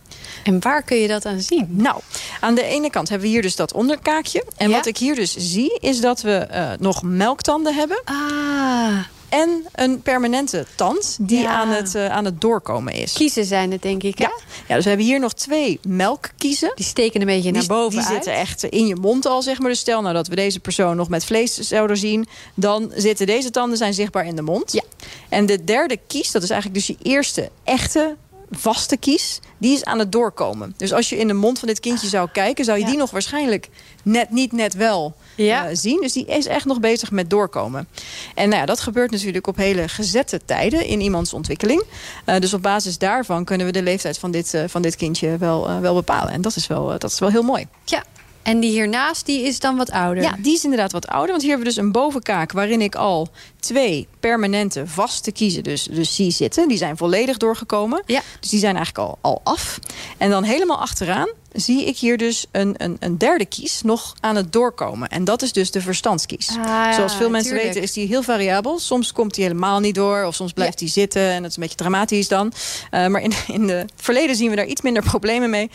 En 0.43 0.59
waar 0.61 0.83
kun 0.83 0.97
je 0.97 1.07
dat 1.07 1.25
aan 1.25 1.41
zien? 1.41 1.67
Nou, 1.69 1.99
aan 2.39 2.55
de 2.55 2.63
ene 2.63 2.89
kant 2.89 3.09
hebben 3.09 3.27
we 3.27 3.33
hier 3.33 3.41
dus 3.41 3.55
dat 3.55 3.73
onderkaakje. 3.73 4.43
En 4.57 4.69
Ja. 4.69 4.75
wat 4.75 4.85
ik 4.85 4.97
hier 4.97 5.15
dus 5.15 5.35
zie, 5.37 5.77
is 5.79 6.01
dat 6.01 6.21
we 6.21 6.35
eh, 6.35 6.69
nog 6.79 7.03
melktanden 7.03 7.75
hebben... 7.75 8.01
Ah, 8.05 8.97
en 9.29 9.65
een 9.73 10.01
permanente 10.01 10.65
tand 10.75 11.17
die 11.21 11.39
Ja. 11.39 11.49
aan, 11.49 11.69
het, 11.69 11.95
eh, 11.95 12.07
aan 12.11 12.25
het 12.25 12.41
doorkomen 12.41 12.93
is. 12.93 13.13
kiezen 13.13 13.45
zijn 13.45 13.71
het 13.71 13.81
denk 13.81 14.03
ik, 14.03 14.17
hè? 14.17 14.23
Ja. 14.23 14.31
ja, 14.67 14.75
dus 14.75 14.83
we 14.83 14.89
hebben 14.89 15.07
hier 15.07 15.19
nog 15.19 15.33
twee 15.33 15.79
melkkiezen. 15.87 16.71
Die 16.75 16.85
steken 16.85 17.19
een 17.21 17.27
beetje 17.27 17.51
naar 17.51 17.65
boven 17.65 17.89
die 17.99 17.99
uit. 17.99 18.13
zitten 18.13 18.33
echt 18.33 18.63
in 18.63 18.87
je 18.87 18.95
mond 18.95 19.25
al, 19.25 19.41
zeg 19.41 19.59
maar. 19.59 19.69
Dus 19.69 19.79
stel 19.79 20.01
nou 20.01 20.13
dat 20.13 20.27
we 20.27 20.35
deze 20.35 20.59
persoon 20.59 20.95
nog 20.95 21.09
met 21.09 21.25
vlees 21.25 21.53
zouden 21.53 21.97
zien... 21.97 22.27
dan 22.53 22.91
zitten 22.95 23.25
deze 23.25 23.51
tanden 23.51 23.77
zijn 23.77 23.93
zichtbaar 23.93 24.25
in 24.25 24.35
de 24.35 24.41
mond. 24.41 24.71
Ja. 24.73 24.83
En 25.29 25.45
de 25.45 25.63
derde 25.63 25.97
kies, 26.07 26.31
dat 26.31 26.43
is 26.43 26.49
eigenlijk 26.49 26.85
dus 26.85 26.97
je 26.97 27.09
eerste 27.11 27.49
echte 27.63 28.15
vaste 28.57 28.97
kies... 28.97 29.39
die 29.57 29.73
is 29.73 29.83
aan 29.83 29.99
het 29.99 30.11
doorkomen. 30.11 30.73
Dus 30.77 30.93
als 30.93 31.09
je 31.09 31.17
in 31.17 31.27
de 31.27 31.33
mond 31.33 31.59
van 31.59 31.67
dit 31.67 31.79
kindje 31.79 32.07
zou 32.07 32.29
kijken... 32.31 32.65
zou 32.65 32.77
je 32.77 32.83
Ja. 32.83 32.89
die 32.89 32.99
nog 32.99 33.11
waarschijnlijk 33.11 33.69
net 34.03 34.29
niet 34.29 34.51
net 34.51 34.73
wel 34.73 35.15
Ja. 35.35 35.67
eh, 35.67 35.75
zien. 35.75 36.01
Dus 36.01 36.13
die 36.13 36.25
is 36.25 36.45
echt 36.45 36.65
nog 36.65 36.79
bezig 36.79 37.11
met 37.11 37.29
doorkomen. 37.29 37.87
En 38.35 38.49
nou 38.49 38.59
ja, 38.61 38.65
dat 38.65 38.79
gebeurt 38.79 39.11
natuurlijk 39.11 39.47
op 39.47 39.55
hele 39.57 39.87
gezette 39.87 40.39
tijden 40.45 40.85
in 40.85 41.01
iemands 41.01 41.33
ontwikkeling. 41.33 41.83
Eh, 42.25 42.39
dus 42.39 42.53
op 42.53 42.61
basis 42.61 42.97
daarvan 42.97 43.43
kunnen 43.45 43.65
we 43.65 43.71
de 43.71 43.83
leeftijd 43.83 44.17
van 44.17 44.31
dit, 44.31 44.53
eh, 44.53 44.63
van 44.67 44.81
dit 44.81 44.95
kindje 44.95 45.37
wel, 45.37 45.79
wel 45.81 45.93
bepalen. 45.93 46.33
En 46.33 46.41
dat 46.41 46.55
is 46.55 46.67
wel, 46.67 46.87
dat 46.87 47.11
is 47.11 47.19
wel 47.19 47.29
heel 47.29 47.43
mooi. 47.43 47.67
Ja. 47.85 48.03
En 48.43 48.59
die 48.59 48.71
hiernaast, 48.71 49.25
die 49.25 49.41
is 49.41 49.59
dan 49.59 49.75
wat 49.77 49.91
ouder. 49.91 50.23
Ja, 50.23 50.35
die 50.39 50.53
is 50.53 50.63
inderdaad 50.63 50.91
wat 50.91 51.07
ouder. 51.07 51.29
Want 51.29 51.41
hier 51.41 51.49
hebben 51.51 51.67
we 51.69 51.73
dus 51.75 51.83
een 51.83 51.91
bovenkaak 51.91 52.51
waarin 52.51 52.81
ik 52.81 52.95
al 52.95 53.27
twee 53.65 54.07
permanente 54.19 54.87
vaste 54.87 55.31
kiezen 55.31 55.63
dus, 55.63 55.83
dus 55.83 56.15
zie 56.15 56.31
zitten. 56.31 56.67
Die 56.67 56.77
zijn 56.77 56.97
volledig 56.97 57.37
doorgekomen. 57.37 58.03
Ja. 58.05 58.21
Dus 58.39 58.49
die 58.49 58.59
zijn 58.59 58.75
eigenlijk 58.75 59.07
al, 59.07 59.17
al 59.21 59.41
af. 59.43 59.79
En 60.17 60.29
dan 60.29 60.43
helemaal 60.43 60.77
achteraan 60.77 61.27
zie 61.51 61.85
ik 61.85 61.97
hier 61.97 62.17
dus 62.17 62.45
een, 62.51 62.75
een, 62.77 62.97
een 62.99 63.17
derde 63.17 63.45
kies 63.45 63.81
nog 63.81 64.13
aan 64.19 64.35
het 64.35 64.53
doorkomen. 64.53 65.09
En 65.09 65.23
dat 65.23 65.41
is 65.41 65.51
dus 65.51 65.71
de 65.71 65.81
verstandskies. 65.81 66.49
Ah, 66.49 66.55
ja, 66.55 66.93
Zoals 66.93 67.15
veel 67.15 67.29
mensen 67.29 67.49
tuurlijk. 67.51 67.67
weten 67.67 67.87
is 67.89 67.93
die 67.93 68.07
heel 68.07 68.23
variabel. 68.23 68.79
Soms 68.79 69.11
komt 69.11 69.33
die 69.33 69.43
helemaal 69.43 69.79
niet 69.79 69.95
door 69.95 70.23
of 70.23 70.35
soms 70.35 70.53
blijft 70.53 70.79
die 70.79 70.89
zitten. 70.89 71.21
En 71.21 71.41
dat 71.41 71.49
is 71.49 71.55
een 71.55 71.61
beetje 71.61 71.77
dramatisch 71.77 72.27
dan. 72.27 72.53
Eh, 72.91 73.07
maar 73.07 73.21
in, 73.21 73.33
in 73.47 73.69
het 73.69 73.91
verleden 73.95 74.35
zien 74.35 74.49
we 74.49 74.55
daar 74.55 74.65
iets 74.65 74.81
minder 74.81 75.03
problemen 75.03 75.49
mee. 75.49 75.69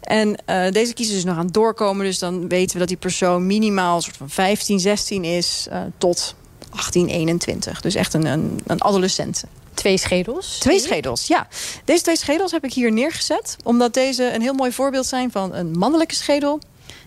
En 0.00 0.36
eh, 0.44 0.72
deze 0.72 0.94
kies 0.94 1.08
is 1.08 1.14
dus 1.14 1.24
nog 1.24 1.36
aan 1.36 1.44
het 1.44 1.54
doorkomen. 1.54 2.06
Dus 2.06 2.18
dan 2.18 2.48
weten 2.48 2.72
we 2.72 2.78
dat 2.78 2.88
die 2.88 2.96
persoon 2.96 3.46
minimaal 3.46 3.96
een 3.96 4.02
soort 4.02 4.16
van 4.16 4.30
15, 4.30 4.80
16 4.80 5.24
is 5.24 5.66
eh, 5.70 5.80
tot 5.98 6.34
18, 6.74 7.08
21. 7.08 7.80
Dus 7.80 7.94
echt 7.94 8.14
een, 8.14 8.26
een, 8.26 8.60
een 8.66 8.80
adolescent. 8.82 9.44
Twee 9.74 9.96
schedels. 9.96 10.58
Twee 10.58 10.80
schedels, 10.80 11.26
ja. 11.26 11.48
Deze 11.84 12.02
twee 12.02 12.16
schedels 12.16 12.52
heb 12.52 12.64
ik 12.64 12.72
hier 12.72 12.92
neergezet. 12.92 13.56
Omdat 13.64 13.94
deze 13.94 14.34
een 14.34 14.42
heel 14.42 14.54
mooi 14.54 14.72
voorbeeld 14.72 15.06
zijn 15.06 15.30
van 15.30 15.54
een 15.54 15.78
mannelijke 15.78 16.14
schedel 16.14 16.60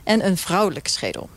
en 0.04 0.25
een 0.25 0.38
vrouwelijke 0.38 0.89
schedel. 0.89 1.30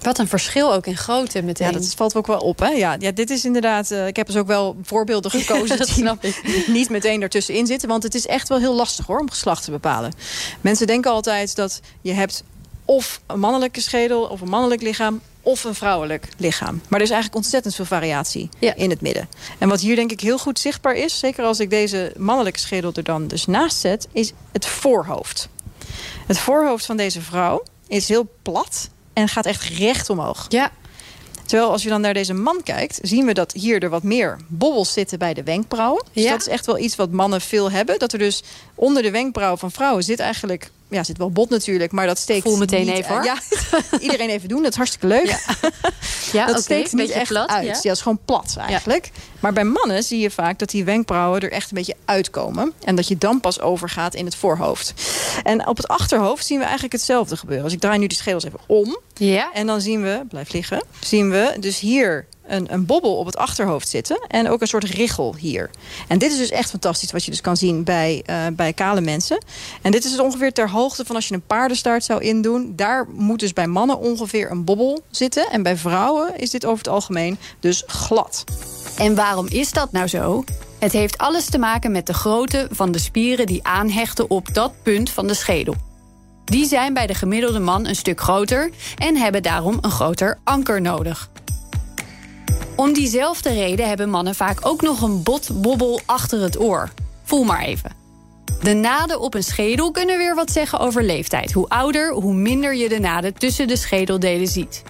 Wat 0.00 0.18
een 0.18 0.28
verschil 0.28 0.72
ook 0.72 0.86
in 0.86 0.96
grootte 0.96 1.42
meteen. 1.42 1.66
Ja, 1.66 1.72
dat 1.72 1.94
valt 1.96 2.14
ook 2.14 2.26
wel 2.26 2.38
op. 2.38 2.58
Hè? 2.58 2.68
Ja, 2.68 2.96
ja, 2.98 3.10
dit 3.10 3.30
is 3.30 3.44
inderdaad. 3.44 3.90
eh, 3.90 4.06
ik 4.06 4.16
heb 4.16 4.26
dus 4.26 4.36
ook 4.36 4.46
wel 4.46 4.76
voorbeelden 4.82 5.30
gekozen 5.40 5.78
dat 5.78 5.86
die 5.86 5.96
snap 5.96 6.24
ik. 6.24 6.42
niet 6.66 6.88
meteen 6.90 7.22
ertussenin 7.22 7.66
zitten. 7.66 7.88
Want 7.88 8.02
het 8.02 8.14
is 8.14 8.26
echt 8.26 8.48
wel 8.48 8.58
heel 8.58 8.74
lastig 8.74 9.06
hoor 9.06 9.18
om 9.20 9.30
geslacht 9.30 9.64
te 9.64 9.70
bepalen. 9.70 10.12
Mensen 10.60 10.86
denken 10.86 11.10
altijd 11.10 11.56
dat 11.56 11.80
je 12.00 12.12
hebt 12.12 12.42
of 12.84 13.20
een 13.26 13.40
mannelijke 13.40 13.80
schedel 13.80 14.22
of 14.22 14.40
een 14.40 14.48
mannelijk 14.48 14.82
lichaam 14.82 15.20
of 15.46 15.64
een 15.64 15.74
vrouwelijk 15.74 16.28
lichaam. 16.38 16.80
Maar 16.88 16.98
er 16.98 17.04
is 17.04 17.10
eigenlijk 17.12 17.34
ontzettend 17.44 17.74
veel 17.74 17.84
variatie 17.84 18.48
Ja. 18.58 18.74
in 18.74 18.90
het 18.90 19.00
midden. 19.00 19.28
En 19.58 19.68
wat 19.68 19.80
hier 19.80 19.96
denk 19.96 20.10
ik 20.12 20.20
heel 20.20 20.38
goed 20.38 20.58
zichtbaar 20.58 20.94
is, 20.94 21.18
zeker 21.18 21.44
als 21.44 21.60
ik 21.60 21.70
deze 21.70 22.12
mannelijke 22.16 22.58
schedel 22.58 22.92
er 22.94 23.02
dan 23.02 23.26
dus 23.26 23.46
naast 23.46 23.76
zet, 23.78 24.08
is 24.12 24.32
het 24.52 24.66
voorhoofd. 24.66 25.48
Het 26.26 26.38
voorhoofd 26.38 26.86
van 26.86 26.96
deze 26.96 27.20
vrouw 27.22 27.62
is 27.88 28.08
heel 28.08 28.28
plat 28.42 28.88
en 29.12 29.28
gaat 29.28 29.46
echt 29.46 29.62
recht 29.62 30.10
omhoog. 30.10 30.46
Ja. 30.48 30.70
Terwijl 31.44 31.70
als 31.70 31.82
je 31.82 31.88
dan 31.88 32.00
naar 32.00 32.14
deze 32.14 32.34
man 32.34 32.62
kijkt, 32.62 32.98
zien 33.02 33.26
we 33.26 33.34
dat 33.34 33.52
hier 33.52 33.82
er 33.82 33.90
wat 33.90 34.02
meer 34.02 34.36
bobbels 34.48 34.92
zitten 34.92 35.18
bij 35.18 35.34
de 35.34 35.42
wenkbrauwen. 35.42 36.04
Dus 36.12 36.24
Ja. 36.24 36.30
dat 36.30 36.40
is 36.40 36.46
echt 36.48 36.66
wel 36.66 36.78
iets 36.78 36.96
wat 36.96 37.10
mannen 37.10 37.40
veel 37.40 37.70
hebben. 37.70 37.98
Dat 37.98 38.12
er 38.12 38.18
dus 38.18 38.42
onder 38.74 39.02
de 39.02 39.10
wenkbrauw 39.10 39.56
van 39.56 39.70
vrouwen 39.70 40.02
zit 40.04 40.20
eigenlijk, 40.20 40.70
ja, 40.90 41.04
zit 41.04 41.18
wel 41.18 41.30
bot 41.30 41.50
natuurlijk, 41.50 41.92
maar 41.92 42.06
dat 42.06 42.18
steekt. 42.18 42.42
Voel 42.42 42.56
meteen 42.56 42.86
niet- 42.86 42.94
even, 42.94 43.14
hoor. 43.14 43.24
Ja, 43.24 43.36
iedereen 44.00 44.28
even 44.28 44.48
doen, 44.48 44.62
dat 44.62 44.70
is 44.70 44.76
hartstikke 44.76 45.06
leuk. 45.06 45.26
Ja. 45.26 45.38
Ja, 46.32 46.46
dat 46.46 46.62
steekt 46.62 46.92
een 46.92 46.98
beetje 46.98 47.14
echt 47.14 47.28
plat, 47.28 47.48
uit. 47.48 47.62
ja. 47.66 47.72
Ja. 47.72 47.80
dat 47.82 47.92
is 47.96 48.00
gewoon 48.00 48.18
plat 48.24 48.56
eigenlijk. 48.58 49.10
Maar 49.40 49.52
bij 49.52 49.64
mannen 49.64 50.02
zie 50.02 50.18
je 50.20 50.30
vaak 50.30 50.58
dat 50.58 50.70
die 50.70 50.84
wenkbrauwen 50.84 51.40
er 51.40 51.52
echt 51.52 51.70
een 51.70 51.76
beetje 51.76 51.94
uitkomen. 52.04 52.72
En 52.84 52.94
dat 52.96 53.08
je 53.08 53.18
dan 53.18 53.40
pas 53.40 53.60
overgaat 53.60 54.14
in 54.14 54.24
het 54.24 54.34
voorhoofd. 54.34 54.92
En 55.42 55.66
op 55.66 55.76
het 55.76 55.88
achterhoofd 55.88 56.46
zien 56.46 56.56
we 56.58 56.62
eigenlijk 56.64 56.92
hetzelfde 56.92 57.36
gebeuren. 57.36 57.64
Als 57.64 57.72
ik 57.72 57.80
draai 57.80 57.98
nu 57.98 58.06
die 58.06 58.16
schedels 58.18 58.44
even 58.44 58.58
om. 58.66 58.98
Ja. 59.14 59.52
En 59.52 59.66
dan 59.66 59.80
zien 59.80 60.02
we, 60.02 60.22
blijf 60.28 60.52
liggen, 60.52 60.82
zien 61.00 61.30
we 61.30 61.56
dus 61.60 61.78
hier 61.80 62.26
een, 62.48 62.72
een 62.72 62.86
bobbel 62.86 63.16
op 63.16 63.26
het 63.26 63.36
achterhoofd 63.36 63.88
zitten. 63.88 64.24
En 64.28 64.48
ook 64.48 64.60
een 64.60 64.66
soort 64.66 64.84
richel 64.84 65.34
hier. 65.38 65.70
En 66.08 66.18
dit 66.18 66.32
is 66.32 66.38
dus 66.38 66.50
echt 66.50 66.70
fantastisch 66.70 67.12
wat 67.12 67.24
je 67.24 67.30
dus 67.30 67.40
kan 67.40 67.56
zien 67.56 67.84
bij, 67.84 68.22
eh, 68.26 68.46
bij 68.52 68.72
kale 68.72 69.00
mensen. 69.00 69.44
En 69.82 69.90
dit 69.90 70.04
is 70.04 70.10
dus 70.10 70.20
ongeveer 70.20 70.52
ter 70.52 70.70
hoogte 70.70 71.04
van 71.04 71.16
als 71.16 71.28
je 71.28 71.34
een 71.34 71.46
paardenstaart 71.46 72.04
zou 72.04 72.22
indoen. 72.22 72.72
Daar 72.76 73.06
moet 73.08 73.40
dus 73.40 73.52
bij 73.52 73.66
mannen 73.66 73.98
ongeveer 73.98 74.50
een 74.50 74.64
bobbel 74.64 75.02
zitten. 75.10 75.50
En 75.50 75.62
bij 75.62 75.76
vrouwen 75.76 76.38
is 76.38 76.50
dit 76.50 76.64
over 76.64 76.78
het 76.78 76.88
algemeen 76.88 77.38
dus 77.60 77.82
glad. 77.86 78.44
En 78.96 79.14
waarom 79.14 79.46
is 79.46 79.72
dat 79.72 79.92
nou 79.92 80.06
zo? 80.06 80.44
Het 80.78 80.92
heeft 80.92 81.18
alles 81.18 81.44
te 81.50 81.58
maken 81.58 81.92
met 81.92 82.06
de 82.06 82.14
grootte 82.14 82.68
van 82.70 82.92
de 82.92 82.98
spieren 82.98 83.46
die 83.46 83.66
aanhechten 83.66 84.30
op 84.30 84.54
dat 84.54 84.72
punt 84.82 85.10
van 85.10 85.26
de 85.26 85.34
schedel. 85.34 85.74
Die 86.44 86.66
zijn 86.66 86.94
bij 86.94 87.06
de 87.06 87.14
gemiddelde 87.14 87.58
man 87.58 87.86
een 87.86 87.96
stuk 87.96 88.20
groter 88.20 88.70
en 88.96 89.16
hebben 89.16 89.42
daarom 89.42 89.78
een 89.80 89.90
groter 89.90 90.38
anker 90.44 90.80
nodig. 90.80 91.30
Om 92.76 92.92
diezelfde 92.92 93.52
reden 93.52 93.88
hebben 93.88 94.10
mannen 94.10 94.34
vaak 94.34 94.58
ook 94.66 94.82
nog 94.82 95.02
een 95.02 95.22
botbobbel 95.22 96.00
achter 96.06 96.40
het 96.40 96.60
oor. 96.60 96.90
Voel 97.24 97.44
maar 97.44 97.62
even. 97.62 97.90
De 98.62 98.72
naden 98.72 99.20
op 99.20 99.34
een 99.34 99.42
schedel 99.42 99.90
kunnen 99.90 100.18
weer 100.18 100.34
wat 100.34 100.50
zeggen 100.50 100.78
over 100.78 101.02
leeftijd. 101.02 101.52
Hoe 101.52 101.68
ouder, 101.68 102.12
hoe 102.12 102.34
minder 102.34 102.74
je 102.74 102.88
de 102.88 102.98
naden 102.98 103.34
tussen 103.34 103.68
de 103.68 103.76
schedeldelen 103.76 104.46
ziet. 104.46 104.82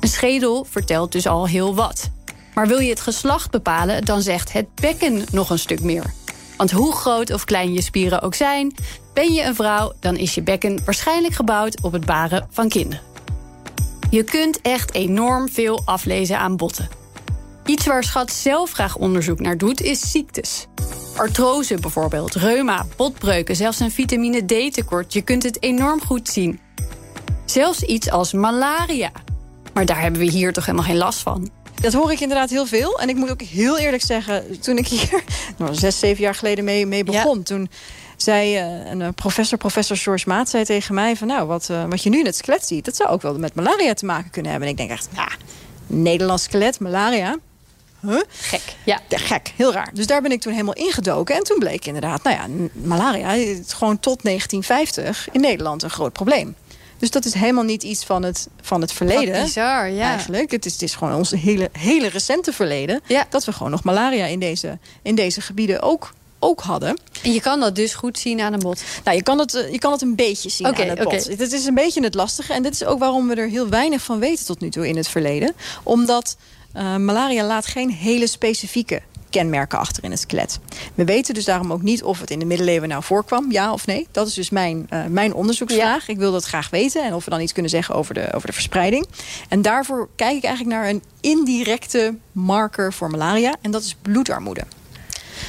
Een 0.00 0.08
schedel 0.08 0.66
vertelt 0.70 1.12
dus 1.12 1.26
al 1.26 1.46
heel 1.46 1.74
wat. 1.74 2.10
Maar 2.54 2.66
wil 2.66 2.78
je 2.78 2.90
het 2.90 3.00
geslacht 3.00 3.50
bepalen, 3.50 4.04
dan 4.04 4.22
zegt 4.22 4.52
het 4.52 4.74
bekken 4.74 5.24
nog 5.32 5.50
een 5.50 5.58
stuk 5.58 5.80
meer. 5.80 6.14
Want 6.56 6.70
hoe 6.70 6.92
groot 6.92 7.32
of 7.32 7.44
klein 7.44 7.72
je 7.72 7.82
spieren 7.82 8.22
ook 8.22 8.34
zijn, 8.34 8.74
Ben 9.12 9.32
je 9.32 9.42
een 9.42 9.54
vrouw, 9.54 9.92
dan 10.00 10.16
is 10.16 10.34
je 10.34 10.42
bekken 10.42 10.84
waarschijnlijk 10.84 11.34
gebouwd 11.34 11.82
op 11.82 11.92
het 11.92 12.06
baren 12.06 12.48
van 12.50 12.68
kinderen. 12.68 13.04
Je 14.10 14.24
kunt 14.24 14.60
echt 14.60 14.94
enorm 14.94 15.48
veel 15.48 15.82
aflezen 15.84 16.38
aan 16.38 16.56
botten. 16.56 16.88
Iets 17.64 17.86
waar 17.86 18.04
Schat 18.04 18.32
zelf 18.32 18.72
graag 18.72 18.96
onderzoek 18.96 19.40
naar 19.40 19.58
doet, 19.58 19.80
is 19.80 20.10
ziektes. 20.10 20.66
Artrose 21.16 21.74
bijvoorbeeld, 21.74 22.34
reuma, 22.34 22.86
botbreuken, 22.96 23.56
zelfs 23.56 23.80
een 23.80 23.90
vitamine 23.90 24.44
D-tekort. 24.44 25.12
Je 25.12 25.22
kunt 25.22 25.42
het 25.42 25.62
enorm 25.62 26.00
goed 26.00 26.28
zien. 26.28 26.60
Zelfs 27.44 27.82
iets 27.82 28.10
als 28.10 28.32
malaria. 28.32 29.10
Maar 29.74 29.86
daar 29.86 30.00
hebben 30.00 30.20
we 30.20 30.26
hier 30.26 30.52
toch 30.52 30.66
helemaal 30.66 30.86
geen 30.86 30.96
last 30.96 31.18
van. 31.18 31.50
Dat 31.80 31.92
hoor 31.92 32.12
ik 32.12 32.20
inderdaad 32.20 32.50
heel 32.50 32.66
veel. 32.66 33.00
En 33.00 33.08
ik 33.08 33.16
moet 33.16 33.30
ook 33.30 33.42
heel 33.42 33.78
eerlijk 33.78 34.02
zeggen, 34.02 34.60
toen 34.60 34.78
ik 34.78 34.86
hier 34.86 35.22
nou, 35.58 35.74
zes, 35.74 35.98
zeven 35.98 36.22
jaar 36.22 36.34
geleden 36.34 36.64
mee, 36.64 36.86
mee 36.86 37.04
begon... 37.04 37.42
toen 37.42 37.68
zei 38.16 38.58
uh, 38.58 38.90
een 38.90 39.14
professor, 39.14 39.58
professor 39.58 39.96
George 39.96 40.28
Maat, 40.28 40.48
zei 40.48 40.64
tegen 40.64 40.94
mij... 40.94 41.16
van 41.16 41.26
nou, 41.26 41.46
wat, 41.46 41.68
uh, 41.70 41.84
wat 41.88 42.02
je 42.02 42.10
nu 42.10 42.18
in 42.18 42.24
het 42.24 42.36
skelet 42.36 42.66
ziet, 42.66 42.84
dat 42.84 42.96
zou 42.96 43.08
ook 43.08 43.22
wel 43.22 43.38
met 43.38 43.54
malaria 43.54 43.94
te 43.94 44.04
maken 44.04 44.30
kunnen 44.30 44.50
hebben. 44.50 44.68
En 44.68 44.74
ik 44.74 44.80
denk 44.80 44.98
echt, 44.98 45.08
ja, 45.14 45.28
Nederlands 45.86 46.42
skelet, 46.42 46.80
malaria... 46.80 47.38
Huh? 48.00 48.20
Gek. 48.28 48.76
Ja. 48.84 49.00
Gek, 49.08 49.52
heel 49.56 49.72
raar. 49.72 49.90
Dus 49.92 50.06
daar 50.06 50.22
ben 50.22 50.30
ik 50.32 50.40
toen 50.40 50.52
helemaal 50.52 50.74
ingedoken. 50.74 51.34
En 51.34 51.42
toen 51.42 51.58
bleek 51.58 51.86
inderdaad, 51.86 52.22
nou 52.22 52.36
ja, 52.36 52.68
malaria 52.72 53.32
is 53.32 53.72
gewoon 53.72 54.00
tot 54.00 54.22
1950 54.22 55.28
in 55.32 55.40
Nederland 55.40 55.82
een 55.82 55.90
groot 55.90 56.12
probleem. 56.12 56.54
Dus 56.98 57.10
dat 57.10 57.24
is 57.24 57.34
helemaal 57.34 57.64
niet 57.64 57.82
iets 57.82 58.04
van 58.04 58.22
het, 58.22 58.48
van 58.60 58.80
het 58.80 58.92
verleden. 58.92 59.34
Wat 59.34 59.44
bizar, 59.44 59.90
ja. 59.90 60.10
Eigenlijk. 60.10 60.50
Het 60.50 60.66
is, 60.66 60.72
het 60.72 60.82
is 60.82 60.94
gewoon 60.94 61.14
ons 61.14 61.30
hele, 61.30 61.68
hele 61.72 62.08
recente 62.08 62.52
verleden. 62.52 63.00
Ja. 63.06 63.26
Dat 63.28 63.44
we 63.44 63.52
gewoon 63.52 63.70
nog 63.70 63.84
malaria 63.84 64.26
in 64.26 64.38
deze, 64.38 64.78
in 65.02 65.14
deze 65.14 65.40
gebieden 65.40 65.82
ook, 65.82 66.12
ook 66.38 66.60
hadden. 66.60 66.98
En 67.22 67.32
je 67.32 67.40
kan 67.40 67.60
dat 67.60 67.74
dus 67.74 67.94
goed 67.94 68.18
zien 68.18 68.40
aan 68.40 68.52
een 68.52 68.58
bot? 68.58 68.82
Nou, 69.04 69.16
je 69.16 69.22
kan 69.22 69.38
het, 69.38 69.66
je 69.70 69.78
kan 69.78 69.92
het 69.92 70.02
een 70.02 70.14
beetje 70.14 70.48
zien 70.48 70.66
aan 70.66 70.74
het 70.74 70.98
bot. 70.98 71.06
oké. 71.06 71.42
Het 71.42 71.52
is 71.52 71.64
een 71.64 71.74
beetje 71.74 72.02
het 72.02 72.14
lastige. 72.14 72.52
En 72.52 72.62
dit 72.62 72.72
is 72.72 72.84
ook 72.84 72.98
waarom 72.98 73.28
we 73.28 73.34
er 73.34 73.48
heel 73.48 73.68
weinig 73.68 74.02
van 74.02 74.18
weten 74.18 74.46
tot 74.46 74.60
nu 74.60 74.70
toe 74.70 74.88
in 74.88 74.96
het 74.96 75.08
verleden. 75.08 75.54
Omdat 75.82 76.36
eh, 76.72 76.96
malaria 76.96 77.44
laat 77.44 77.66
geen 77.66 77.90
hele 77.90 78.26
specifieke 78.26 79.02
kenmerken 79.30 79.78
achter 79.78 80.04
in 80.04 80.10
het 80.10 80.20
skelet. 80.20 80.58
We 80.94 81.04
weten 81.04 81.34
dus 81.34 81.44
daarom 81.44 81.72
ook 81.72 81.82
niet 81.82 82.02
of 82.02 82.20
het 82.20 82.30
in 82.30 82.38
de 82.38 82.44
middeleeuwen 82.44 82.88
nou 82.88 83.02
voorkwam, 83.02 83.52
ja 83.52 83.72
of 83.72 83.86
nee. 83.86 84.06
Dat 84.10 84.26
is 84.26 84.34
dus 84.34 84.50
mijn, 84.50 84.86
uh, 84.90 85.04
mijn 85.04 85.34
onderzoeksvraag. 85.34 86.08
Ik 86.08 86.16
wil 86.16 86.32
dat 86.32 86.44
graag 86.44 86.70
weten 86.70 87.04
en 87.04 87.14
of 87.14 87.24
we 87.24 87.30
dan 87.30 87.40
iets 87.40 87.52
kunnen 87.52 87.70
zeggen 87.70 87.94
over 87.94 88.14
de, 88.14 88.32
over 88.32 88.46
de 88.46 88.52
verspreiding. 88.52 89.06
En 89.48 89.62
daarvoor 89.62 90.08
kijk 90.16 90.36
ik 90.36 90.44
eigenlijk 90.44 90.76
naar 90.76 90.88
een 90.88 91.02
indirecte 91.20 92.14
marker 92.32 92.92
voor 92.92 93.10
malaria 93.10 93.54
en 93.60 93.70
dat 93.70 93.82
is 93.82 93.96
bloedarmoede. 94.02 94.62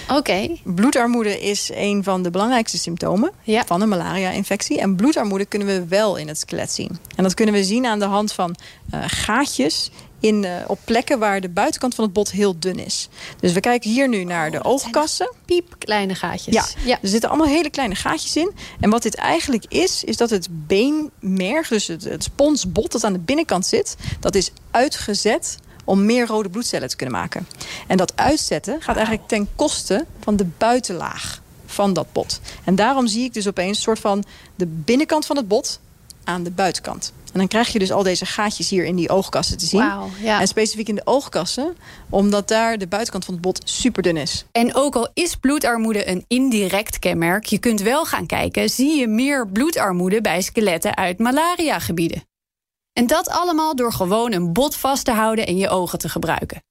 Oké. 0.08 0.17
Okay. 0.17 0.62
Bloedarmoede 0.63 1.39
is 1.39 1.70
een 1.74 2.04
van 2.04 2.24
de 2.24 2.30
belangrijkste 2.30 2.78
symptomen 2.78 3.32
ja. 3.43 3.65
van 3.65 3.82
een 3.82 3.89
malaria-infectie. 3.89 4.80
En 4.80 4.96
bloedarmoede 4.96 5.46
kunnen 5.46 5.67
we 5.67 5.88
wel 5.88 6.15
in 6.15 6.28
het 6.28 6.39
skelet 6.39 6.72
zien. 6.72 6.98
En 7.15 7.24
dat 7.24 7.34
kunnen 7.34 7.56
we 7.56 7.63
zien 7.63 7.86
aan 7.86 8.00
de 8.00 8.06
hand 8.06 8.34
van 8.34 8.56
uh, 8.93 9.04
gaatjes 9.08 9.91
in, 10.20 10.43
uh, 10.43 10.52
op 10.67 10.80
plekken 10.86 11.20
waar 11.20 11.41
de 11.41 11.50
buitenkant 11.50 11.96
van 11.96 12.04
het 12.04 12.13
bot 12.13 12.32
heel 12.32 12.60
dun 12.60 12.80
is. 12.80 13.10
Dus 13.39 13.54
we 13.54 13.60
kijken 13.60 13.89
hier 13.89 14.08
nu 14.08 14.24
naar 14.24 14.52
de 14.52 14.63
oogkassen. 14.63 15.34
Piepkleine 15.46 16.15
gaatjes. 16.15 16.54
Ja, 16.54 16.65
ja, 16.86 16.98
er 17.02 17.08
zitten 17.08 17.30
allemaal 17.30 17.48
hele 17.48 17.70
kleine 17.70 17.96
gaatjes 17.96 18.36
in. 18.36 18.52
En 18.80 18.89
wat 18.89 19.04
dit 19.04 19.15
eigenlijk 19.15 19.65
is, 19.67 20.04
is 20.04 20.17
dat 20.17 20.30
het 20.30 20.48
beenmerg, 20.52 21.67
dus 21.67 21.88
het, 21.88 22.04
het 22.04 22.24
sponsbot 22.24 22.91
dat 22.91 23.04
aan 23.04 23.13
de 23.13 23.20
binnenkant 23.20 23.65
zit... 23.65 23.96
dat 24.20 24.36
is 24.36 24.52
uitgezet 24.72 25.58
om 25.88 26.06
meer 26.06 26.28
rode 26.28 26.50
bloedcellen 26.50 26.89
te 26.89 26.95
kunnen 26.95 27.15
maken. 27.15 27.47
En 27.88 27.97
dat 27.97 28.15
uitzetten 28.15 28.82
gaat 28.82 28.95
eigenlijk 28.95 29.28
ten 29.28 29.47
koste 29.56 30.06
van 30.19 30.36
de 30.36 30.45
buitenlaag 30.58 31.41
van 31.65 31.93
dat 31.93 32.08
bot. 32.12 32.39
En 32.63 32.76
daarom 32.76 33.08
zie 33.08 33.23
ik 33.23 33.34
dus 33.34 33.47
opeens 33.47 33.78
een 33.78 33.84
soort 33.84 34.00
van 34.00 34.23
de 34.56 34.65
binnenkant 34.65 35.26
van 35.26 35.36
het 35.36 35.47
bot 35.47 35.80
aan 36.23 36.43
de 36.43 36.52
buitenkant. 36.52 37.13
En 37.34 37.39
dan 37.39 37.47
krijg 37.47 37.73
je 37.73 37.80
dus 37.80 37.91
al 37.91 38.04
deze 38.04 38.26
gaatjes 38.26 38.69
hier 38.69 38.86
in 38.86 38.95
die 38.95 39.10
oogkassen 39.10 39.58
te 39.58 39.65
zien. 39.65 39.89
Wow, 39.89 40.10
ja. 40.21 40.39
En 40.39 40.47
specifiek 40.47 40.88
in 40.88 40.95
de 40.95 41.02
oogkassen, 41.06 41.76
omdat 42.10 42.47
daar 42.47 42.78
de 42.78 42.88
buitenkant 42.88 43.26
van 43.26 43.34
het 43.34 43.43
bot 43.43 43.62
super 43.69 44.04
dun 44.04 44.17
is. 44.17 44.45
En 44.52 44.76
ook 44.76 44.95
al 44.95 45.10
is 45.13 45.36
bloedarmoede 45.36 46.10
een 46.10 46.26
indirect 46.28 47.00
kenmerk, 47.00 47.45
je 47.45 47.58
kunt 47.58 47.82
wel 47.82 48.06
gaan 48.06 48.26
kijken, 48.26 48.69
zie 48.69 49.00
je 49.00 49.08
meer 49.08 49.47
bloedarmoede 49.47 50.21
bij 50.21 50.41
skeletten 50.41 50.97
uit 50.97 51.19
malariagebieden. 51.19 52.26
En 52.97 53.07
dat 53.07 53.29
allemaal 53.29 53.75
door 53.75 53.93
gewoon 53.93 54.31
een 54.33 54.53
bot 54.53 54.75
vast 54.75 55.05
te 55.05 55.12
houden 55.12 55.47
en 55.47 55.57
je 55.57 55.69
ogen 55.69 55.99
te 55.99 56.10
gebruiken. 56.10 56.62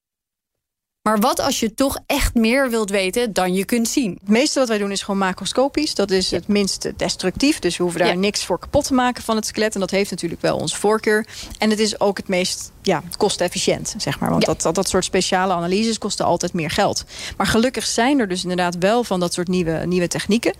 Maar 1.06 1.18
wat 1.18 1.40
als 1.40 1.60
je 1.60 1.74
toch 1.74 1.98
echt 2.06 2.34
meer 2.34 2.70
wilt 2.70 2.90
weten 2.90 3.32
dan 3.32 3.54
je 3.54 3.64
kunt 3.64 3.88
zien? 3.88 4.18
Het 4.20 4.28
meeste 4.28 4.58
wat 4.58 4.68
wij 4.68 4.78
doen 4.78 4.90
is 4.90 5.02
gewoon 5.02 5.20
macroscopisch. 5.20 5.94
Dat 5.94 6.10
is 6.10 6.30
ja. 6.30 6.36
het 6.36 6.48
minst 6.48 6.92
destructief. 6.96 7.58
Dus 7.58 7.76
we 7.76 7.82
hoeven 7.82 8.00
daar 8.00 8.12
ja. 8.12 8.18
niks 8.18 8.44
voor 8.44 8.58
kapot 8.58 8.84
te 8.84 8.94
maken 8.94 9.22
van 9.22 9.36
het 9.36 9.46
skelet. 9.46 9.74
En 9.74 9.80
dat 9.80 9.90
heeft 9.90 10.10
natuurlijk 10.10 10.42
wel 10.42 10.56
onze 10.56 10.76
voorkeur. 10.76 11.26
En 11.58 11.70
het 11.70 11.78
is 11.78 12.00
ook 12.00 12.16
het 12.16 12.28
meest 12.28 12.72
ja, 12.82 13.02
kostefficiënt, 13.16 13.94
zeg 13.96 14.18
maar. 14.18 14.30
Want 14.30 14.42
ja. 14.42 14.52
dat, 14.52 14.62
dat, 14.62 14.74
dat 14.74 14.88
soort 14.88 15.04
speciale 15.04 15.52
analyses 15.52 15.98
kosten 15.98 16.24
altijd 16.24 16.52
meer 16.52 16.70
geld. 16.70 17.04
Maar 17.36 17.46
gelukkig 17.46 17.86
zijn 17.86 18.18
er 18.18 18.28
dus 18.28 18.42
inderdaad 18.42 18.76
wel 18.78 19.04
van 19.04 19.20
dat 19.20 19.32
soort 19.32 19.48
nieuwe, 19.48 19.82
nieuwe 19.86 20.08
technieken. 20.08 20.54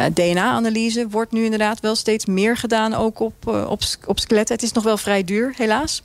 Uh, 0.00 0.06
DNA-analyse 0.14 1.08
wordt 1.08 1.32
nu 1.32 1.44
inderdaad 1.44 1.80
wel 1.80 1.94
steeds 1.94 2.26
meer 2.26 2.56
gedaan, 2.56 2.94
ook 2.94 3.20
op, 3.20 3.34
uh, 3.48 3.70
op, 3.70 3.80
op 4.06 4.18
skeletten. 4.18 4.54
Het 4.54 4.64
is 4.64 4.72
nog 4.72 4.84
wel 4.84 4.96
vrij 4.96 5.24
duur, 5.24 5.54
helaas. 5.56 6.02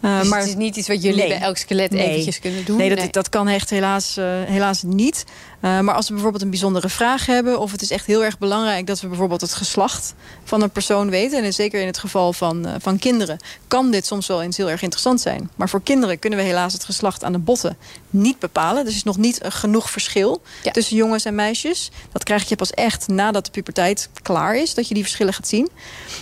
Uh, 0.00 0.20
dus 0.20 0.28
maar 0.28 0.38
het 0.38 0.48
is 0.48 0.54
niet 0.54 0.76
iets 0.76 0.88
wat 0.88 1.02
jullie 1.02 1.18
nee. 1.18 1.28
bij 1.28 1.40
elk 1.40 1.56
skelet 1.56 1.90
nee. 1.90 2.08
eventjes 2.08 2.38
kunnen 2.38 2.64
doen? 2.64 2.76
Nee, 2.76 2.88
dat, 2.88 2.98
nee. 2.98 3.10
dat 3.10 3.28
kan 3.28 3.37
echt 3.46 3.70
helaas, 3.70 4.16
helaas 4.46 4.82
niet. 4.82 5.24
Uh, 5.60 5.80
maar 5.80 5.94
als 5.94 6.06
we 6.06 6.12
bijvoorbeeld 6.12 6.42
een 6.42 6.50
bijzondere 6.50 6.88
vraag 6.88 7.26
hebben... 7.26 7.60
of 7.60 7.72
het 7.72 7.82
is 7.82 7.90
echt 7.90 8.06
heel 8.06 8.24
erg 8.24 8.38
belangrijk 8.38 8.86
dat 8.86 9.00
we 9.00 9.08
bijvoorbeeld 9.08 9.40
het 9.40 9.54
geslacht 9.54 10.14
van 10.44 10.62
een 10.62 10.70
persoon 10.70 11.10
weten... 11.10 11.44
en 11.44 11.52
zeker 11.52 11.80
in 11.80 11.86
het 11.86 11.98
geval 11.98 12.32
van, 12.32 12.66
uh, 12.66 12.74
van 12.78 12.98
kinderen... 12.98 13.38
kan 13.68 13.90
dit 13.90 14.06
soms 14.06 14.26
wel 14.26 14.42
eens 14.42 14.56
heel 14.56 14.70
erg 14.70 14.82
interessant 14.82 15.20
zijn. 15.20 15.50
Maar 15.56 15.68
voor 15.68 15.82
kinderen 15.82 16.18
kunnen 16.18 16.38
we 16.38 16.44
helaas 16.44 16.72
het 16.72 16.84
geslacht 16.84 17.24
aan 17.24 17.32
de 17.32 17.38
botten 17.38 17.76
niet 18.10 18.38
bepalen. 18.38 18.84
Dus 18.84 18.92
er 18.92 18.98
is 18.98 19.04
nog 19.04 19.16
niet 19.16 19.42
uh, 19.42 19.50
genoeg 19.50 19.90
verschil 19.90 20.42
ja. 20.62 20.70
tussen 20.70 20.96
jongens 20.96 21.24
en 21.24 21.34
meisjes. 21.34 21.90
Dat 22.12 22.24
krijg 22.24 22.48
je 22.48 22.56
pas 22.56 22.70
echt 22.70 23.08
nadat 23.08 23.44
de 23.44 23.50
puberteit 23.50 24.08
klaar 24.22 24.56
is... 24.56 24.74
dat 24.74 24.88
je 24.88 24.94
die 24.94 25.02
verschillen 25.02 25.34
gaat 25.34 25.48
zien. 25.48 25.68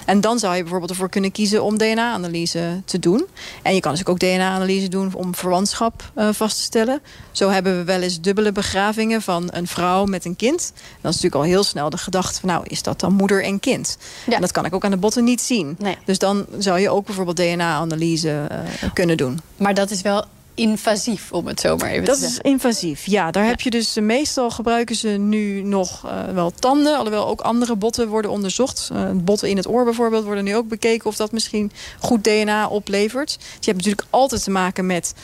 En 0.04 0.20
dan 0.20 0.38
zou 0.38 0.54
je 0.54 0.60
bijvoorbeeld 0.60 0.90
ervoor 0.90 1.08
kunnen 1.08 1.32
kiezen 1.32 1.62
om 1.62 1.78
DNA-analyse 1.78 2.82
te 2.84 2.98
doen. 2.98 3.26
En 3.62 3.74
je 3.74 3.80
kan 3.80 3.92
dus 3.92 4.06
ook 4.06 4.18
DNA-analyse 4.18 4.88
doen 4.88 5.14
om 5.14 5.34
verwantschap 5.34 6.12
vast 6.30 6.56
te 6.56 6.62
stellen. 6.62 7.00
Zo 7.32 7.48
hebben 7.48 7.76
we 7.76 7.84
wel 7.84 8.00
eens 8.00 8.20
dubbele 8.20 8.52
begravingen 8.52 9.22
van 9.26 9.48
een 9.50 9.66
vrouw 9.66 10.04
met 10.04 10.24
een 10.24 10.36
kind. 10.36 10.72
Dat 11.00 11.14
is 11.14 11.22
natuurlijk 11.22 11.34
al 11.34 11.42
heel 11.42 11.64
snel 11.64 11.90
de 11.90 11.98
gedachte 11.98 12.40
van... 12.40 12.48
nou, 12.48 12.64
is 12.66 12.82
dat 12.82 13.00
dan 13.00 13.12
moeder 13.12 13.44
en 13.44 13.60
kind? 13.60 13.98
Ja. 14.26 14.34
En 14.34 14.40
dat 14.40 14.52
kan 14.52 14.64
ik 14.64 14.74
ook 14.74 14.84
aan 14.84 14.90
de 14.90 14.96
botten 14.96 15.24
niet 15.24 15.40
zien. 15.40 15.76
Nee. 15.78 15.96
Dus 16.04 16.18
dan 16.18 16.46
zou 16.58 16.78
je 16.78 16.90
ook 16.90 17.06
bijvoorbeeld 17.06 17.36
DNA-analyse 17.36 18.48
uh, 18.50 18.92
kunnen 18.92 19.16
doen. 19.16 19.40
Maar 19.56 19.74
dat 19.74 19.90
is 19.90 20.02
wel 20.02 20.24
invasief, 20.54 21.32
om 21.32 21.46
het 21.46 21.60
zo 21.60 21.76
maar 21.76 21.90
even 21.90 22.04
dat 22.04 22.14
te 22.14 22.20
zeggen. 22.20 22.42
Dat 22.42 22.46
is 22.46 22.52
invasief, 22.52 23.06
ja. 23.06 23.30
Daar 23.30 23.42
ja. 23.42 23.48
heb 23.48 23.60
je 23.60 23.70
dus... 23.70 23.94
meestal 23.94 24.50
gebruiken 24.50 24.96
ze 24.96 25.08
nu 25.08 25.62
nog 25.62 26.04
uh, 26.04 26.24
wel 26.34 26.50
tanden. 26.50 26.96
Alhoewel 26.96 27.26
ook 27.26 27.40
andere 27.40 27.76
botten 27.76 28.08
worden 28.08 28.30
onderzocht. 28.30 28.90
Uh, 28.92 29.10
botten 29.14 29.48
in 29.48 29.56
het 29.56 29.68
oor 29.68 29.84
bijvoorbeeld 29.84 30.24
worden 30.24 30.44
nu 30.44 30.56
ook 30.56 30.68
bekeken... 30.68 31.06
of 31.06 31.16
dat 31.16 31.32
misschien 31.32 31.72
goed 31.98 32.24
DNA 32.24 32.68
oplevert. 32.68 33.36
Dus 33.38 33.46
je 33.60 33.70
hebt 33.70 33.76
natuurlijk 33.76 34.06
altijd 34.10 34.44
te 34.44 34.50
maken 34.50 34.86
met 34.86 35.14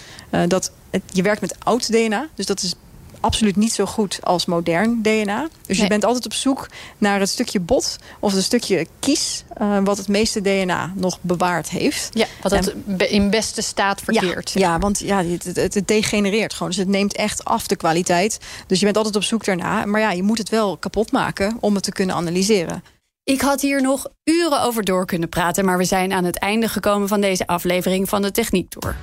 dat... 0.49 0.73
Het, 0.91 1.03
je 1.07 1.23
werkt 1.23 1.41
met 1.41 1.57
oud 1.59 1.93
DNA, 1.93 2.29
dus 2.35 2.47
dat 2.47 2.63
is 2.63 2.75
absoluut 3.23 3.57
niet 3.57 3.73
zo 3.73 3.87
goed 3.87 4.19
als 4.23 4.47
modern 4.47 5.03
DNA. 5.03 5.49
Dus 5.67 5.79
je 5.79 5.87
bent 5.87 6.05
altijd 6.05 6.25
op 6.25 6.33
zoek 6.33 6.69
naar 6.99 7.21
het 7.21 7.29
stukje 7.29 7.61
bot 7.61 7.97
of 8.21 8.33
het 8.33 8.43
stukje 8.43 8.87
kies... 9.01 9.45
Uh, 9.63 9.79
wat 9.85 9.97
het 9.97 10.09
meeste 10.09 10.41
DNA 10.41 10.93
nog 10.95 11.19
bewaard 11.21 11.71
heeft. 11.71 12.09
Ja, 12.13 12.27
wat 12.43 12.53
dat 12.53 12.75
en, 12.87 13.11
in 13.11 13.31
beste 13.31 13.63
staat 13.63 14.01
verkeert. 14.01 14.51
Ja, 14.51 14.61
ja 14.61 14.79
want 14.79 14.99
ja, 14.99 15.25
het, 15.25 15.45
het, 15.45 15.75
het, 15.75 15.89
degenereert 15.89 16.53
gewoon. 16.53 16.69
Dus 16.69 16.79
het 16.79 16.89
neemt 16.89 17.15
echt 17.15 17.45
af 17.45 17.67
de 17.67 17.77
kwaliteit. 17.77 18.39
Dus 18.67 18.79
je 18.79 18.85
bent 18.85 18.97
altijd 18.97 19.17
op 19.17 19.23
zoek 19.23 19.45
daarna. 19.45 19.85
Maar 19.85 20.01
ja, 20.01 20.11
je 20.11 20.23
moet 20.23 20.39
het 20.39 20.49
wel 20.49 20.77
kapot 20.77 21.13
maken 21.13 21.57
om 21.61 21.75
het 21.75 21.85
te 21.85 21.93
kunnen 21.93 22.17
analyseren. 22.17 22.83
Ik 23.25 23.41
had 23.41 23.61
hier 23.61 23.83
nog 23.83 24.07
uren 24.25 24.63
over 24.63 24.85
door 24.85 25.07
kunnen 25.07 25.29
praten... 25.29 25.65
maar 25.65 25.79
we 25.79 25.85
zijn 25.85 26.13
aan 26.13 26.25
het 26.25 26.39
einde 26.39 26.69
gekomen 26.69 27.09
van 27.09 27.21
deze 27.21 27.47
aflevering 27.47 28.09
van 28.09 28.23
de 28.23 28.31
Techniek 28.31 28.71
Tour. 28.71 28.97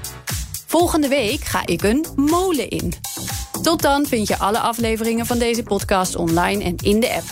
Volgende 0.65 1.07
week 1.07 1.43
ga 1.43 1.65
ik 1.65 1.83
een 1.83 2.05
molen 2.15 2.69
in. 2.69 2.93
Tot 3.61 3.81
dan 3.81 4.05
vind 4.05 4.27
je 4.27 4.37
alle 4.37 4.59
afleveringen 4.59 5.25
van 5.25 5.37
deze 5.37 5.63
podcast 5.63 6.15
online 6.15 6.63
en 6.63 6.75
in 6.75 6.99
de 6.99 7.13
app. 7.13 7.25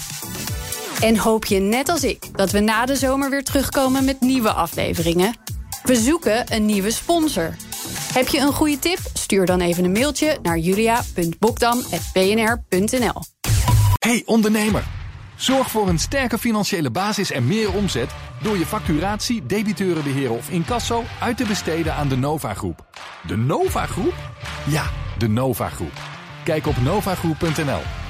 En 1.02 1.18
hoop 1.18 1.46
je 1.46 1.60
net 1.60 1.90
als 1.90 2.04
ik 2.04 2.38
dat 2.38 2.52
we 2.52 2.60
na 2.60 2.86
de 2.86 2.96
zomer 2.96 3.30
weer 3.30 3.44
terugkomen 3.44 4.06
met 4.06 4.22
nieuwe 4.22 4.52
afleveringen? 4.52 5.36
We 5.84 5.96
zoeken 5.96 6.54
een 6.54 6.66
nieuwe 6.66 6.92
sponsor. 6.92 7.56
Heb 8.14 8.28
je 8.28 8.40
een 8.40 8.54
goede 8.54 8.80
tip? 8.80 9.00
Stuur 9.14 9.46
dan 9.46 9.62
even 9.62 9.84
een 9.84 9.92
mailtje 9.92 10.38
naar 10.42 10.58
julia.bokdam.bnr.nl 10.58 13.22
Hey 14.00 14.24
ondernemer! 14.26 14.84
Zorg 15.36 15.72
voor 15.72 15.88
een 15.88 16.00
sterke 16.00 16.38
financiële 16.38 16.92
basis 16.92 17.32
en 17.32 17.48
meer 17.48 17.74
omzet... 17.74 18.10
door 18.42 18.58
je 18.58 18.66
facturatie, 18.66 19.46
debiteurenbeheer 19.46 20.32
of 20.32 20.50
incasso 20.50 21.04
uit 21.22 21.38
te 21.38 21.46
besteden 21.46 21.94
aan 21.94 22.08
de 22.08 22.18
Nova 22.18 22.54
Groep. 22.54 22.86
De 23.28 23.38
Nova 23.38 23.86
Groep? 23.86 24.14
Ja, 24.68 24.84
de 25.18 25.28
Nova 25.28 25.70
Groep. 25.70 26.17
Kijk 26.48 26.68
op 26.68 26.82
novagroep.nl. 26.82 28.07